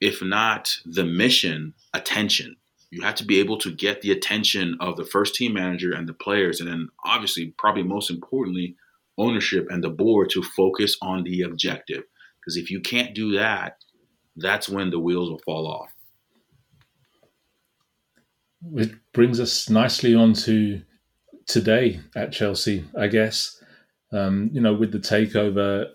if 0.00 0.22
not 0.22 0.70
the 0.84 1.04
mission, 1.04 1.72
attention 1.94 2.56
you 2.90 3.02
have 3.02 3.16
to 3.16 3.24
be 3.24 3.40
able 3.40 3.58
to 3.58 3.70
get 3.70 4.00
the 4.00 4.12
attention 4.12 4.76
of 4.80 4.96
the 4.96 5.04
first 5.04 5.34
team 5.34 5.54
manager 5.54 5.92
and 5.92 6.08
the 6.08 6.14
players, 6.14 6.60
and 6.60 6.68
then 6.68 6.88
obviously, 7.04 7.52
probably 7.58 7.82
most 7.82 8.10
importantly, 8.10 8.76
ownership 9.18 9.66
and 9.70 9.82
the 9.82 9.90
board 9.90 10.30
to 10.30 10.42
focus 10.42 10.96
on 11.02 11.24
the 11.24 11.42
objective. 11.42 12.04
Because 12.40 12.56
if 12.56 12.70
you 12.70 12.80
can't 12.80 13.14
do 13.14 13.32
that, 13.36 13.78
that's 14.36 14.68
when 14.68 14.90
the 14.90 15.00
wheels 15.00 15.30
will 15.30 15.40
fall 15.44 15.66
off. 15.66 15.92
It 18.74 18.92
brings 19.12 19.40
us 19.40 19.70
nicely 19.70 20.14
on 20.14 20.32
to 20.34 20.82
today 21.46 22.00
at 22.14 22.32
Chelsea, 22.32 22.84
I 22.98 23.06
guess. 23.06 23.62
Um, 24.12 24.50
you 24.52 24.60
know, 24.60 24.74
with 24.74 24.92
the 24.92 24.98
takeover 24.98 25.90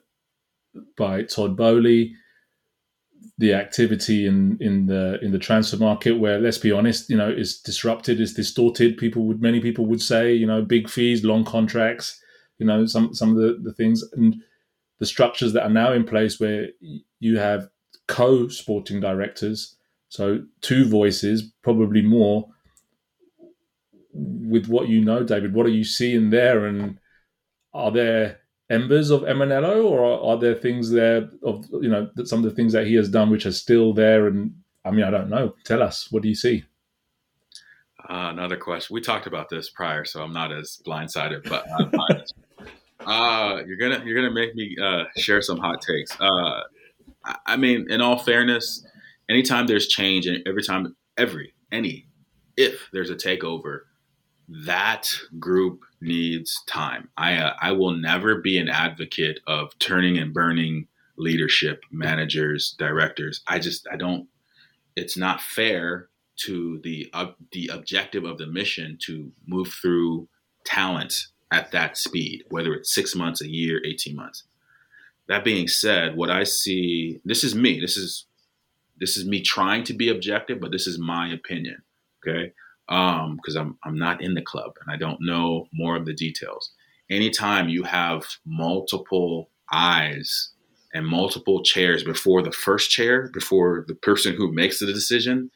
by 0.98 1.24
Todd 1.24 1.58
Boehly, 1.58 2.14
the 3.38 3.54
activity 3.54 4.28
in 4.28 4.58
in 4.62 4.86
the 4.86 5.20
in 5.24 5.32
the 5.32 5.40
transfer 5.40 5.78
market 5.78 6.12
where 6.14 6.40
let's 6.40 6.60
be 6.60 6.72
honest 6.72 7.10
you 7.10 7.18
know 7.18 7.30
is 7.30 7.60
disrupted 7.60 8.22
is 8.22 8.36
distorted 8.36 8.98
people 8.98 9.24
would 9.24 9.42
many 9.42 9.60
people 9.60 9.86
would 9.88 10.02
say 10.02 10.32
you 10.32 10.46
know 10.46 10.62
big 10.62 10.88
fees 10.88 11.26
long 11.26 11.44
contracts 11.44 12.22
you 12.62 12.68
know 12.68 12.86
some 12.86 13.14
some 13.14 13.32
of 13.32 13.38
the, 13.38 13.60
the 13.62 13.74
things 13.74 14.04
and 14.14 14.36
the 15.00 15.06
structures 15.06 15.52
that 15.54 15.64
are 15.64 15.70
now 15.70 15.92
in 15.92 16.04
place 16.04 16.40
where 16.40 16.68
you 17.20 17.40
have 17.40 17.68
co-sporting 18.08 19.00
directors 19.00 19.76
so 20.10 20.44
two 20.62 20.88
voices 20.88 21.52
probably 21.64 22.04
more 22.04 22.48
with 24.14 24.68
what 24.68 24.88
you 24.88 25.04
know 25.04 25.24
david 25.24 25.56
what 25.56 25.66
are 25.66 25.70
you 25.70 25.84
seeing 25.84 26.30
there 26.30 26.68
and 26.68 27.00
are 27.74 27.92
there 27.92 28.38
embers 28.70 29.10
of 29.10 29.22
Emenalo, 29.24 29.84
or 29.84 30.00
are, 30.00 30.32
are, 30.32 30.38
there 30.38 30.56
things 30.56 30.92
there 30.92 31.30
of 31.44 31.66
you 31.74 31.90
know 31.90 32.10
that 32.16 32.28
some 32.28 32.40
of 32.40 32.46
the 32.46 32.56
things 32.56 32.72
that 32.74 32.88
he 32.88 32.96
has 32.96 33.10
done 33.10 33.30
which 33.30 33.46
are 33.46 33.52
still 33.52 33.94
there? 33.94 34.28
And 34.28 34.54
I 34.86 34.92
mean, 34.92 35.04
I 35.04 35.12
don't 35.12 35.30
know. 35.30 35.56
Tell 35.66 35.84
us, 35.84 36.08
what 36.10 36.24
do 36.24 36.30
you 36.30 36.36
see? 36.36 36.64
Uh, 38.10 38.30
another 38.32 38.58
question. 38.58 38.94
We 38.94 39.02
talked 39.02 39.28
about 39.28 39.50
this 39.50 39.70
prior, 39.70 40.06
so 40.06 40.24
I'm 40.24 40.34
not 40.34 40.52
as 40.52 40.82
blindsided, 40.86 41.48
but 41.48 41.66
uh, 41.70 42.16
uh, 43.06 43.62
you're 43.66 43.78
gonna 43.78 44.04
you're 44.06 44.16
gonna 44.16 44.34
make 44.34 44.56
me 44.56 44.76
uh, 44.82 45.06
share 45.18 45.42
some 45.42 45.58
hot 45.58 45.82
takes. 45.82 46.20
Uh, 46.20 46.62
I 47.46 47.58
mean, 47.58 47.90
in 47.90 48.02
all 48.02 48.18
fairness, 48.18 48.86
anytime 49.30 49.68
there's 49.68 49.88
change, 49.88 50.28
and 50.28 50.46
every 50.48 50.64
time, 50.64 50.96
every 51.18 51.54
any, 51.72 52.08
if 52.58 52.90
there's 52.92 53.10
a 53.10 53.16
takeover, 53.16 53.82
that 54.66 55.08
group 55.40 55.82
needs 56.02 56.62
time. 56.68 57.10
I 57.18 57.36
uh, 57.36 57.54
I 57.62 57.72
will 57.72 57.96
never 57.96 58.42
be 58.42 58.58
an 58.58 58.70
advocate 58.70 59.40
of 59.48 59.78
turning 59.80 60.18
and 60.18 60.34
burning 60.34 60.88
leadership, 61.18 61.84
managers, 61.92 62.76
directors. 62.78 63.42
I 63.48 63.60
just 63.60 63.88
I 63.92 63.96
don't. 63.96 64.28
It's 64.96 65.16
not 65.18 65.42
fair 65.42 66.10
to 66.46 66.80
the 66.84 67.10
uh, 67.14 67.28
the 67.52 67.70
objective 67.74 68.26
of 68.26 68.38
the 68.38 68.48
mission 68.48 68.98
to 69.06 69.32
move 69.48 69.74
through 69.82 70.28
talent 70.66 71.28
at 71.52 71.72
that 71.72 71.98
speed, 71.98 72.46
whether 72.50 72.74
it's 72.74 72.94
six 72.94 73.16
months, 73.16 73.42
a 73.42 73.50
year, 73.50 73.82
eighteen 73.86 74.16
months. 74.16 74.44
That 75.28 75.44
being 75.44 75.68
said, 75.68 76.16
what 76.16 76.30
I 76.30 76.44
see, 76.44 77.20
this 77.24 77.44
is 77.44 77.56
me. 77.56 77.80
This 77.80 77.98
is 77.98 78.26
this 79.00 79.18
is 79.18 79.26
me 79.26 79.42
trying 79.42 79.84
to 79.86 79.94
be 79.94 80.10
objective, 80.10 80.60
but 80.60 80.72
this 80.72 80.88
is 80.88 81.00
my 81.00 81.32
opinion. 81.32 81.84
Okay 82.26 82.54
because 82.92 83.56
um, 83.56 83.78
I'm 83.84 83.92
I'm 83.92 83.98
not 83.98 84.22
in 84.22 84.34
the 84.34 84.42
club 84.42 84.74
and 84.82 84.94
I 84.94 84.98
don't 84.98 85.20
know 85.22 85.68
more 85.72 85.96
of 85.96 86.06
the 86.06 86.14
details. 86.14 86.72
Anytime 87.10 87.70
you 87.70 87.84
have 87.84 88.24
multiple 88.46 89.50
eyes 89.72 90.50
and 90.94 91.08
multiple 91.08 91.64
chairs 91.64 92.04
before 92.04 92.42
the 92.42 92.52
first 92.52 92.92
chair, 92.92 93.30
before 93.34 93.86
the 93.88 93.96
person 93.96 94.36
who 94.36 94.52
makes 94.52 94.80
the 94.80 94.88
decision, 94.88 95.52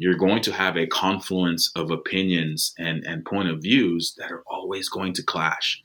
you're 0.00 0.14
going 0.14 0.42
to 0.42 0.52
have 0.52 0.76
a 0.76 0.86
confluence 0.86 1.70
of 1.76 1.90
opinions 1.90 2.74
and, 2.78 3.04
and 3.04 3.24
point 3.24 3.48
of 3.48 3.62
views 3.62 4.14
that 4.18 4.32
are 4.32 4.42
always 4.46 4.88
going 4.88 5.12
to 5.12 5.22
clash. 5.22 5.82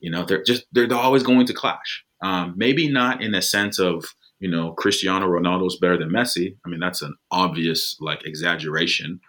You 0.00 0.10
know, 0.10 0.24
they're 0.24 0.42
just 0.42 0.64
they're 0.72 0.92
always 0.94 1.22
going 1.22 1.46
to 1.46 1.54
clash. 1.54 2.04
Um, 2.22 2.54
maybe 2.56 2.90
not 2.90 3.22
in 3.22 3.34
a 3.34 3.42
sense 3.42 3.78
of 3.78 4.04
you 4.38 4.50
know 4.50 4.72
Cristiano 4.72 5.26
Ronaldo's 5.26 5.78
better 5.78 5.98
than 5.98 6.10
Messi. 6.10 6.56
I 6.64 6.68
mean 6.68 6.80
that's 6.80 7.02
an 7.02 7.14
obvious 7.30 7.96
like 8.00 8.24
exaggeration 8.24 9.20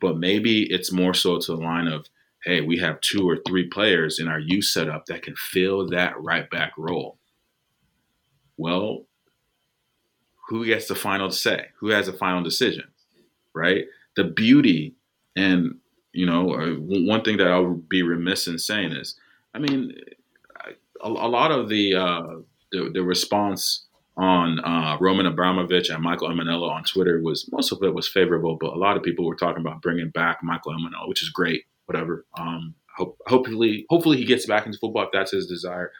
but 0.00 0.16
maybe 0.16 0.62
it's 0.62 0.90
more 0.90 1.14
so 1.14 1.38
to 1.38 1.52
the 1.52 1.62
line 1.62 1.86
of, 1.86 2.06
hey, 2.44 2.62
we 2.62 2.78
have 2.78 3.00
two 3.02 3.28
or 3.28 3.36
three 3.46 3.68
players 3.68 4.18
in 4.18 4.28
our 4.28 4.38
youth 4.40 4.64
setup 4.64 5.06
that 5.06 5.22
can 5.22 5.36
fill 5.36 5.86
that 5.90 6.20
right 6.20 6.50
back 6.50 6.72
role. 6.76 7.18
Well, 8.56 9.04
who 10.48 10.64
gets 10.64 10.88
the 10.88 10.94
final 10.94 11.30
say? 11.30 11.66
Who 11.78 11.88
has 11.90 12.06
the 12.06 12.12
final 12.12 12.42
decision? 12.42 12.89
Right? 13.54 13.84
The 14.16 14.24
beauty 14.24 14.94
and 15.36 15.76
you 16.12 16.26
know, 16.26 16.54
uh, 16.54 16.74
one 16.74 17.22
thing 17.22 17.36
that 17.36 17.48
I 17.48 17.58
would 17.58 17.88
be 17.88 18.02
remiss 18.02 18.46
in 18.46 18.58
saying 18.58 18.92
is, 18.92 19.16
I 19.54 19.58
mean, 19.58 19.94
a, 21.02 21.08
a 21.08 21.08
lot 21.08 21.50
of 21.50 21.68
the, 21.68 21.94
uh, 21.94 22.26
the, 22.72 22.90
the 22.92 23.02
response 23.02 23.86
on 24.16 24.60
uh, 24.60 24.98
Roman 25.00 25.26
Abramovich 25.26 25.88
and 25.88 26.02
Michael 26.02 26.28
Emenalo 26.28 26.70
on 26.70 26.84
Twitter 26.84 27.22
was 27.22 27.48
most 27.52 27.72
of 27.72 27.82
it 27.82 27.94
was 27.94 28.08
favorable, 28.08 28.56
but 28.60 28.72
a 28.72 28.76
lot 28.78 28.96
of 28.96 29.02
people 29.02 29.24
were 29.24 29.36
talking 29.36 29.60
about 29.60 29.82
bringing 29.82 30.10
back 30.10 30.38
Michael 30.42 30.72
Emenalo, 30.72 31.08
which 31.08 31.22
is 31.22 31.30
great. 31.30 31.64
Whatever. 31.86 32.24
Um, 32.38 32.74
hope, 32.96 33.18
hopefully, 33.26 33.86
hopefully 33.88 34.16
he 34.16 34.24
gets 34.24 34.46
back 34.46 34.66
into 34.66 34.78
football 34.78 35.04
if 35.04 35.10
that's 35.12 35.32
his 35.32 35.46
desire. 35.46 35.90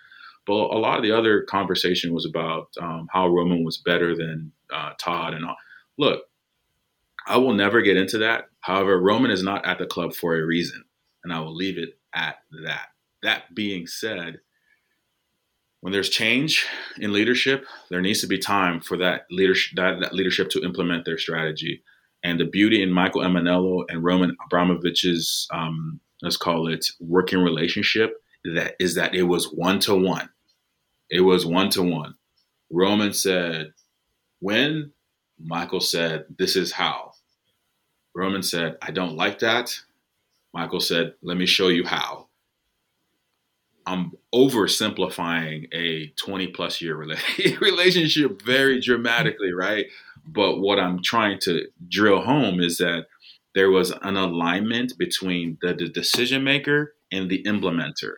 But 0.46 0.54
a 0.54 0.78
lot 0.78 0.96
of 0.96 1.02
the 1.02 1.12
other 1.12 1.42
conversation 1.42 2.12
was 2.12 2.26
about 2.26 2.68
um, 2.80 3.08
how 3.12 3.28
Roman 3.28 3.64
was 3.64 3.78
better 3.78 4.16
than 4.16 4.52
uh, 4.72 4.92
Todd 4.98 5.34
and 5.34 5.44
all. 5.44 5.56
Look, 5.98 6.22
I 7.30 7.36
will 7.36 7.54
never 7.54 7.80
get 7.80 7.96
into 7.96 8.18
that. 8.18 8.46
However, 8.60 9.00
Roman 9.00 9.30
is 9.30 9.42
not 9.42 9.64
at 9.64 9.78
the 9.78 9.86
club 9.86 10.14
for 10.14 10.36
a 10.36 10.44
reason, 10.44 10.84
and 11.22 11.32
I 11.32 11.38
will 11.40 11.54
leave 11.54 11.78
it 11.78 11.90
at 12.12 12.36
that. 12.64 12.88
That 13.22 13.54
being 13.54 13.86
said, 13.86 14.40
when 15.80 15.92
there's 15.92 16.08
change 16.08 16.66
in 16.98 17.12
leadership, 17.12 17.64
there 17.88 18.00
needs 18.00 18.20
to 18.22 18.26
be 18.26 18.38
time 18.38 18.80
for 18.80 18.96
that 18.98 19.22
leadership 19.30 19.76
that, 19.76 20.00
that 20.00 20.12
leadership 20.12 20.50
to 20.50 20.62
implement 20.62 21.04
their 21.04 21.18
strategy. 21.18 21.82
And 22.22 22.38
the 22.38 22.44
beauty 22.44 22.82
in 22.82 22.90
Michael 22.90 23.22
Emenalo 23.22 23.84
and 23.88 24.02
Roman 24.02 24.36
Abramovich's 24.44 25.46
um, 25.52 26.00
let's 26.22 26.36
call 26.36 26.66
it 26.66 26.84
working 26.98 27.40
relationship 27.40 28.14
that 28.44 28.74
is 28.80 28.96
that 28.96 29.14
it 29.14 29.22
was 29.22 29.46
one 29.46 29.78
to 29.80 29.94
one. 29.94 30.28
It 31.08 31.20
was 31.20 31.46
one 31.46 31.70
to 31.70 31.82
one. 31.82 32.14
Roman 32.70 33.12
said, 33.12 33.72
when 34.40 34.92
Michael 35.38 35.80
said, 35.80 36.24
this 36.38 36.56
is 36.56 36.72
how. 36.72 37.09
Roman 38.14 38.42
said, 38.42 38.76
I 38.82 38.90
don't 38.90 39.16
like 39.16 39.38
that. 39.40 39.78
Michael 40.52 40.80
said, 40.80 41.14
let 41.22 41.36
me 41.36 41.46
show 41.46 41.68
you 41.68 41.84
how. 41.84 42.26
I'm 43.86 44.12
oversimplifying 44.34 45.68
a 45.72 46.08
20 46.08 46.48
plus 46.48 46.80
year 46.80 46.96
relationship 47.60 48.42
very 48.42 48.80
dramatically, 48.80 49.52
right? 49.52 49.86
But 50.26 50.60
what 50.60 50.78
I'm 50.78 51.02
trying 51.02 51.38
to 51.40 51.66
drill 51.88 52.22
home 52.22 52.60
is 52.60 52.78
that 52.78 53.06
there 53.54 53.70
was 53.70 53.92
an 54.02 54.16
alignment 54.16 54.96
between 54.98 55.58
the, 55.60 55.74
the 55.74 55.88
decision 55.88 56.44
maker 56.44 56.94
and 57.10 57.30
the 57.30 57.42
implementer. 57.44 58.16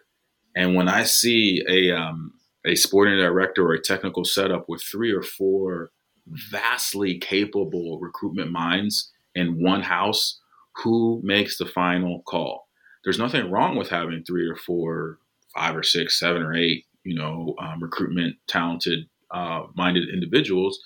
And 0.54 0.74
when 0.74 0.88
I 0.88 1.04
see 1.04 1.62
a 1.66 1.92
um, 1.92 2.34
a 2.64 2.74
sporting 2.74 3.16
director 3.16 3.66
or 3.66 3.72
a 3.72 3.80
technical 3.80 4.24
setup 4.24 4.68
with 4.68 4.82
three 4.82 5.12
or 5.12 5.22
four 5.22 5.90
vastly 6.26 7.18
capable 7.18 7.98
recruitment 7.98 8.50
minds 8.50 9.10
in 9.34 9.62
one 9.62 9.82
house, 9.82 10.40
who 10.82 11.20
makes 11.22 11.58
the 11.58 11.66
final 11.66 12.22
call? 12.22 12.68
There's 13.04 13.18
nothing 13.18 13.50
wrong 13.50 13.76
with 13.76 13.88
having 13.88 14.24
three 14.24 14.48
or 14.48 14.56
four, 14.56 15.18
five 15.54 15.76
or 15.76 15.82
six, 15.82 16.18
seven 16.18 16.42
or 16.42 16.54
eight, 16.54 16.84
you 17.04 17.14
know, 17.14 17.54
um, 17.60 17.82
recruitment 17.82 18.36
talented 18.46 19.08
uh, 19.30 19.64
minded 19.74 20.08
individuals 20.08 20.78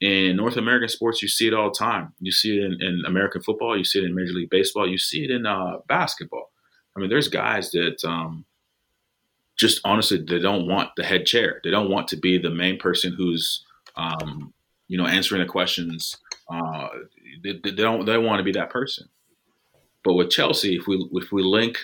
in 0.00 0.36
North 0.36 0.56
American 0.56 0.88
sports, 0.88 1.22
you 1.22 1.28
see 1.28 1.46
it 1.46 1.54
all 1.54 1.70
the 1.70 1.78
time. 1.78 2.12
You 2.20 2.32
see 2.32 2.58
it 2.58 2.64
in, 2.64 2.76
in 2.82 3.02
American 3.06 3.42
football. 3.42 3.76
You 3.76 3.84
see 3.84 4.00
it 4.00 4.04
in 4.04 4.14
Major 4.14 4.32
League 4.32 4.50
Baseball. 4.50 4.88
You 4.88 4.98
see 4.98 5.24
it 5.24 5.30
in 5.30 5.46
uh, 5.46 5.78
basketball. 5.88 6.50
I 6.96 7.00
mean, 7.00 7.08
there's 7.08 7.28
guys 7.28 7.70
that 7.70 8.04
um, 8.04 8.44
just 9.56 9.80
honestly 9.84 10.18
they 10.18 10.40
don't 10.40 10.66
want 10.66 10.90
the 10.96 11.04
head 11.04 11.26
chair. 11.26 11.60
They 11.64 11.70
don't 11.70 11.90
want 11.90 12.08
to 12.08 12.16
be 12.16 12.38
the 12.38 12.50
main 12.50 12.78
person 12.78 13.14
who's 13.16 13.64
um, 13.96 14.52
you 14.88 14.98
know 14.98 15.06
answering 15.06 15.40
the 15.40 15.48
questions. 15.48 16.18
Uh, 16.52 16.88
they, 17.42 17.60
they, 17.62 17.70
don't 17.70 18.04
they 18.04 18.18
want 18.18 18.38
to 18.38 18.44
be 18.44 18.52
that 18.52 18.70
person. 18.70 19.08
But 20.02 20.14
with 20.14 20.30
Chelsea, 20.30 20.76
if 20.76 20.86
we 20.86 21.08
if 21.12 21.32
we 21.32 21.42
link 21.42 21.78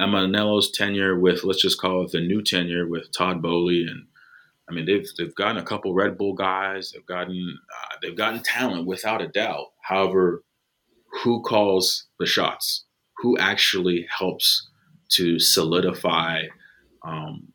Emenalo's 0.00 0.70
tenure 0.70 1.18
with 1.18 1.44
let's 1.44 1.62
just 1.62 1.80
call 1.80 2.04
it 2.04 2.12
the 2.12 2.20
new 2.20 2.42
tenure 2.42 2.88
with 2.88 3.12
Todd 3.16 3.42
Boehly 3.42 3.84
and 3.84 4.06
I 4.68 4.74
mean, 4.74 4.86
they've 4.86 5.06
they've 5.18 5.34
gotten 5.34 5.58
a 5.58 5.64
couple 5.64 5.92
Red 5.92 6.16
Bull 6.16 6.34
guys. 6.34 6.92
They've 6.92 7.04
gotten 7.04 7.58
uh, 7.70 7.96
they've 8.00 8.16
gotten 8.16 8.42
talent 8.42 8.86
without 8.86 9.20
a 9.20 9.28
doubt. 9.28 9.66
However, 9.82 10.44
who 11.22 11.42
calls 11.42 12.06
the 12.18 12.26
shots? 12.26 12.84
Who 13.18 13.36
actually 13.38 14.06
helps 14.18 14.68
to 15.10 15.38
solidify 15.38 16.44
um, 17.04 17.52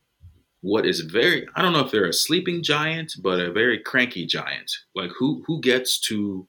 what 0.62 0.86
is 0.86 1.02
very 1.02 1.48
I 1.56 1.62
don't 1.62 1.74
know 1.74 1.84
if 1.84 1.92
they're 1.92 2.06
a 2.06 2.14
sleeping 2.14 2.62
giant, 2.62 3.14
but 3.22 3.40
a 3.40 3.52
very 3.52 3.80
cranky 3.80 4.26
giant. 4.26 4.72
Like 4.94 5.12
who 5.18 5.44
who 5.48 5.62
gets 5.62 6.00
to 6.02 6.48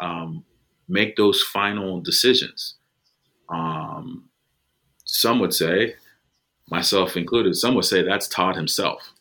um, 0.00 0.44
make 0.88 1.16
those 1.16 1.42
final 1.42 2.00
decisions? 2.00 2.76
Um, 3.48 4.24
some 5.04 5.40
would 5.40 5.54
say, 5.54 5.94
myself 6.70 7.16
included, 7.16 7.56
some 7.56 7.74
would 7.74 7.84
say 7.84 8.02
that's 8.02 8.28
Todd 8.28 8.56
himself. 8.56 9.12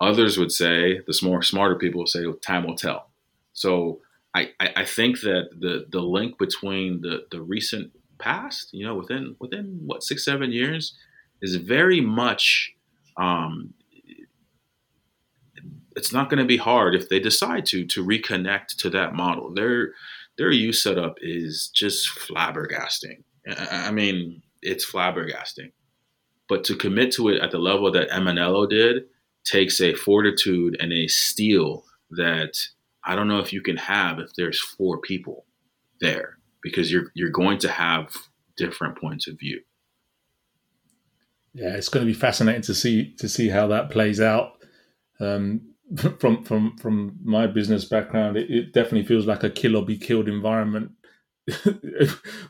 Others 0.00 0.38
would 0.38 0.52
say, 0.52 1.00
the 1.06 1.18
more 1.22 1.42
smarter 1.42 1.76
people 1.76 2.00
would 2.00 2.08
say, 2.08 2.24
time 2.42 2.66
will 2.66 2.76
tell. 2.76 3.10
So 3.52 4.00
I, 4.34 4.50
I, 4.60 4.84
think 4.84 5.20
that 5.20 5.48
the 5.58 5.86
the 5.88 6.00
link 6.00 6.38
between 6.38 7.00
the 7.00 7.26
the 7.30 7.40
recent 7.40 7.90
past, 8.18 8.68
you 8.74 8.84
know, 8.84 8.94
within 8.94 9.34
within 9.38 9.80
what 9.86 10.02
six 10.02 10.26
seven 10.26 10.52
years, 10.52 10.94
is 11.40 11.56
very 11.56 12.00
much. 12.02 12.74
Um, 13.16 13.72
it's 15.96 16.12
not 16.12 16.28
going 16.28 16.38
to 16.38 16.44
be 16.44 16.58
hard 16.58 16.94
if 16.94 17.08
they 17.08 17.18
decide 17.18 17.66
to 17.66 17.84
to 17.86 18.04
reconnect 18.04 18.76
to 18.78 18.90
that 18.90 19.14
model. 19.14 19.52
Their 19.52 19.92
their 20.38 20.52
youth 20.52 20.76
setup 20.76 21.16
is 21.20 21.70
just 21.74 22.08
flabbergasting. 22.08 23.24
I 23.48 23.90
mean, 23.90 24.42
it's 24.62 24.88
flabbergasting. 24.88 25.72
But 26.48 26.62
to 26.64 26.76
commit 26.76 27.12
to 27.12 27.28
it 27.28 27.40
at 27.42 27.50
the 27.50 27.58
level 27.58 27.90
that 27.92 28.10
Emenalo 28.10 28.68
did, 28.68 29.04
takes 29.44 29.80
a 29.80 29.94
fortitude 29.94 30.76
and 30.78 30.92
a 30.92 31.08
steel 31.08 31.84
that 32.10 32.58
I 33.04 33.16
don't 33.16 33.28
know 33.28 33.40
if 33.40 33.52
you 33.52 33.62
can 33.62 33.76
have 33.76 34.18
if 34.18 34.34
there's 34.36 34.60
four 34.60 35.00
people 35.00 35.46
there 36.00 36.38
because 36.62 36.92
you're 36.92 37.10
you're 37.14 37.30
going 37.30 37.58
to 37.58 37.68
have 37.68 38.14
different 38.56 38.98
points 38.98 39.26
of 39.26 39.38
view. 39.38 39.62
Yeah, 41.54 41.74
it's 41.74 41.88
going 41.88 42.04
to 42.04 42.12
be 42.12 42.18
fascinating 42.18 42.62
to 42.62 42.74
see 42.74 43.14
to 43.14 43.28
see 43.28 43.48
how 43.48 43.68
that 43.68 43.90
plays 43.90 44.20
out. 44.20 44.52
Um, 45.18 45.74
from 46.18 46.42
from 46.42 46.76
from 46.78 47.18
my 47.22 47.46
business 47.46 47.84
background, 47.84 48.36
it, 48.36 48.50
it, 48.50 48.72
definitely 48.72 49.04
feels 49.04 49.26
like 49.26 49.44
a 49.44 49.50
kill 49.50 49.76
or 49.76 49.84
be 49.84 49.96
killed 49.96 50.28
environment. 50.28 50.90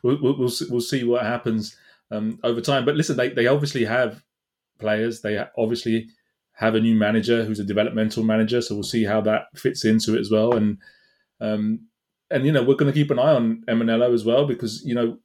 we'll, 0.02 0.18
we'll, 0.22 0.50
we'll 0.70 0.80
see 0.80 1.04
what 1.04 1.22
happens 1.22 1.76
um, 2.10 2.38
over 2.42 2.62
time. 2.62 2.86
But 2.86 2.96
listen, 2.96 3.16
they, 3.16 3.28
they 3.28 3.46
obviously 3.46 3.84
have 3.84 4.22
players. 4.78 5.20
They 5.20 5.44
obviously 5.58 6.08
have 6.54 6.74
a 6.74 6.80
new 6.80 6.94
manager 6.94 7.44
who's 7.44 7.60
a 7.60 7.64
developmental 7.64 8.24
manager. 8.24 8.62
So 8.62 8.74
we'll 8.74 8.84
see 8.84 9.04
how 9.04 9.20
that 9.22 9.46
fits 9.54 9.84
into 9.84 10.16
it 10.16 10.20
as 10.20 10.30
well. 10.30 10.54
And 10.54 10.78
um, 11.40 11.80
and 12.30 12.46
you 12.46 12.52
know 12.52 12.62
we're 12.62 12.76
going 12.76 12.92
to 12.92 12.98
keep 12.98 13.10
an 13.10 13.18
eye 13.18 13.34
on 13.34 13.62
Emenalo 13.68 14.14
as 14.14 14.24
well 14.24 14.46
because 14.46 14.82
you 14.84 14.94
know 14.94 15.18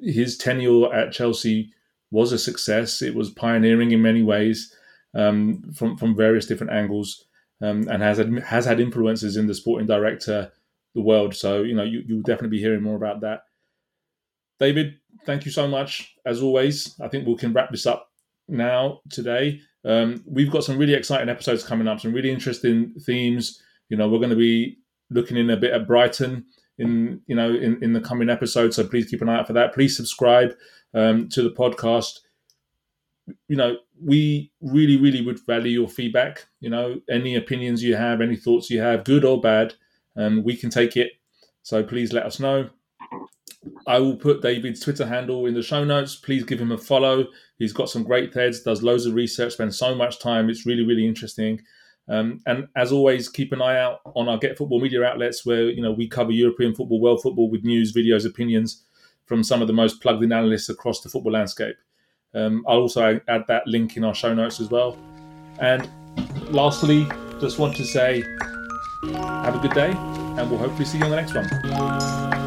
his 0.00 0.38
tenure 0.38 0.92
at 0.92 1.12
Chelsea 1.12 1.70
was 2.10 2.32
a 2.32 2.38
success. 2.38 3.02
It 3.02 3.14
was 3.14 3.30
pioneering 3.30 3.90
in 3.90 4.00
many 4.00 4.22
ways 4.22 4.74
um, 5.14 5.62
from 5.74 5.96
from 5.96 6.16
various 6.16 6.46
different 6.46 6.72
angles, 6.72 7.26
um, 7.60 7.88
and 7.88 8.02
has 8.02 8.18
had, 8.18 8.38
has 8.40 8.64
had 8.64 8.80
influences 8.80 9.36
in 9.36 9.46
the 9.46 9.54
sporting 9.54 9.86
director 9.86 10.52
the 10.94 11.02
world. 11.02 11.34
So 11.34 11.62
you 11.62 11.74
know 11.74 11.84
you 11.84 12.02
you'll 12.06 12.22
definitely 12.22 12.56
be 12.56 12.62
hearing 12.62 12.82
more 12.82 12.96
about 12.96 13.20
that. 13.20 13.40
David, 14.60 14.94
thank 15.26 15.44
you 15.44 15.50
so 15.50 15.66
much 15.66 16.14
as 16.24 16.42
always. 16.42 16.94
I 17.00 17.08
think 17.08 17.26
we 17.26 17.34
can 17.36 17.52
wrap 17.52 17.70
this 17.70 17.86
up 17.86 18.10
now 18.48 19.00
today. 19.10 19.60
Um, 19.84 20.22
we've 20.26 20.50
got 20.50 20.64
some 20.64 20.78
really 20.78 20.94
exciting 20.94 21.28
episodes 21.28 21.64
coming 21.64 21.88
up, 21.88 22.00
some 22.00 22.12
really 22.12 22.30
interesting 22.30 22.94
themes. 23.04 23.60
You 23.88 23.96
know, 23.96 24.08
we're 24.08 24.18
going 24.18 24.30
to 24.30 24.36
be 24.36 24.78
looking 25.10 25.36
in 25.36 25.50
a 25.50 25.56
bit 25.56 25.72
at 25.72 25.86
Brighton 25.86 26.46
in 26.78 27.20
you 27.26 27.36
know 27.36 27.54
in, 27.54 27.82
in 27.82 27.92
the 27.92 28.00
coming 28.00 28.30
episodes. 28.30 28.76
So 28.76 28.86
please 28.86 29.10
keep 29.10 29.22
an 29.22 29.28
eye 29.28 29.38
out 29.38 29.46
for 29.46 29.52
that. 29.54 29.74
Please 29.74 29.96
subscribe 29.96 30.54
um, 30.94 31.28
to 31.30 31.42
the 31.42 31.50
podcast. 31.50 32.20
You 33.48 33.56
know, 33.56 33.76
we 34.00 34.52
really, 34.60 34.96
really 34.96 35.22
would 35.24 35.44
value 35.46 35.80
your 35.80 35.88
feedback. 35.88 36.46
You 36.60 36.70
know, 36.70 37.00
any 37.10 37.36
opinions 37.36 37.82
you 37.82 37.96
have, 37.96 38.20
any 38.20 38.36
thoughts 38.36 38.70
you 38.70 38.80
have, 38.80 39.04
good 39.04 39.24
or 39.24 39.40
bad, 39.40 39.74
um, 40.16 40.42
we 40.42 40.56
can 40.56 40.70
take 40.70 40.96
it. 40.96 41.12
So 41.62 41.82
please 41.82 42.12
let 42.12 42.26
us 42.26 42.40
know. 42.40 42.70
I 43.86 43.98
will 43.98 44.16
put 44.16 44.42
David's 44.42 44.80
Twitter 44.80 45.06
handle 45.06 45.46
in 45.46 45.54
the 45.54 45.62
show 45.62 45.84
notes. 45.84 46.16
Please 46.16 46.44
give 46.44 46.60
him 46.60 46.72
a 46.72 46.78
follow. 46.78 47.26
He's 47.58 47.72
got 47.72 47.88
some 47.88 48.02
great 48.02 48.32
threads, 48.32 48.60
does 48.60 48.82
loads 48.82 49.06
of 49.06 49.14
research, 49.14 49.52
spends 49.52 49.78
so 49.78 49.94
much 49.94 50.18
time. 50.18 50.50
It's 50.50 50.66
really, 50.66 50.84
really 50.84 51.06
interesting. 51.06 51.60
Um, 52.08 52.40
and 52.46 52.66
as 52.74 52.90
always, 52.90 53.28
keep 53.28 53.52
an 53.52 53.62
eye 53.62 53.78
out 53.78 54.00
on 54.16 54.28
our 54.28 54.38
Get 54.38 54.58
Football 54.58 54.80
media 54.80 55.04
outlets 55.04 55.46
where 55.46 55.70
you 55.70 55.80
know 55.80 55.92
we 55.92 56.08
cover 56.08 56.32
European 56.32 56.74
football, 56.74 57.00
world 57.00 57.22
football 57.22 57.48
with 57.48 57.62
news, 57.62 57.92
videos, 57.92 58.26
opinions 58.26 58.84
from 59.26 59.44
some 59.44 59.62
of 59.62 59.68
the 59.68 59.72
most 59.72 60.02
plugged-in 60.02 60.32
analysts 60.32 60.68
across 60.68 61.00
the 61.00 61.08
football 61.08 61.32
landscape. 61.32 61.76
Um, 62.34 62.64
I'll 62.66 62.78
also 62.78 63.20
add 63.28 63.44
that 63.48 63.66
link 63.66 63.96
in 63.96 64.04
our 64.04 64.14
show 64.14 64.34
notes 64.34 64.60
as 64.60 64.70
well. 64.70 64.96
And 65.58 65.88
lastly, 66.50 67.06
just 67.40 67.58
want 67.58 67.76
to 67.76 67.84
say 67.84 68.22
have 69.14 69.56
a 69.56 69.58
good 69.58 69.74
day, 69.74 69.92
and 69.92 70.50
we'll 70.50 70.58
hopefully 70.58 70.84
see 70.84 70.98
you 70.98 71.04
on 71.04 71.10
the 71.10 71.16
next 71.16 71.34
one. 71.34 72.41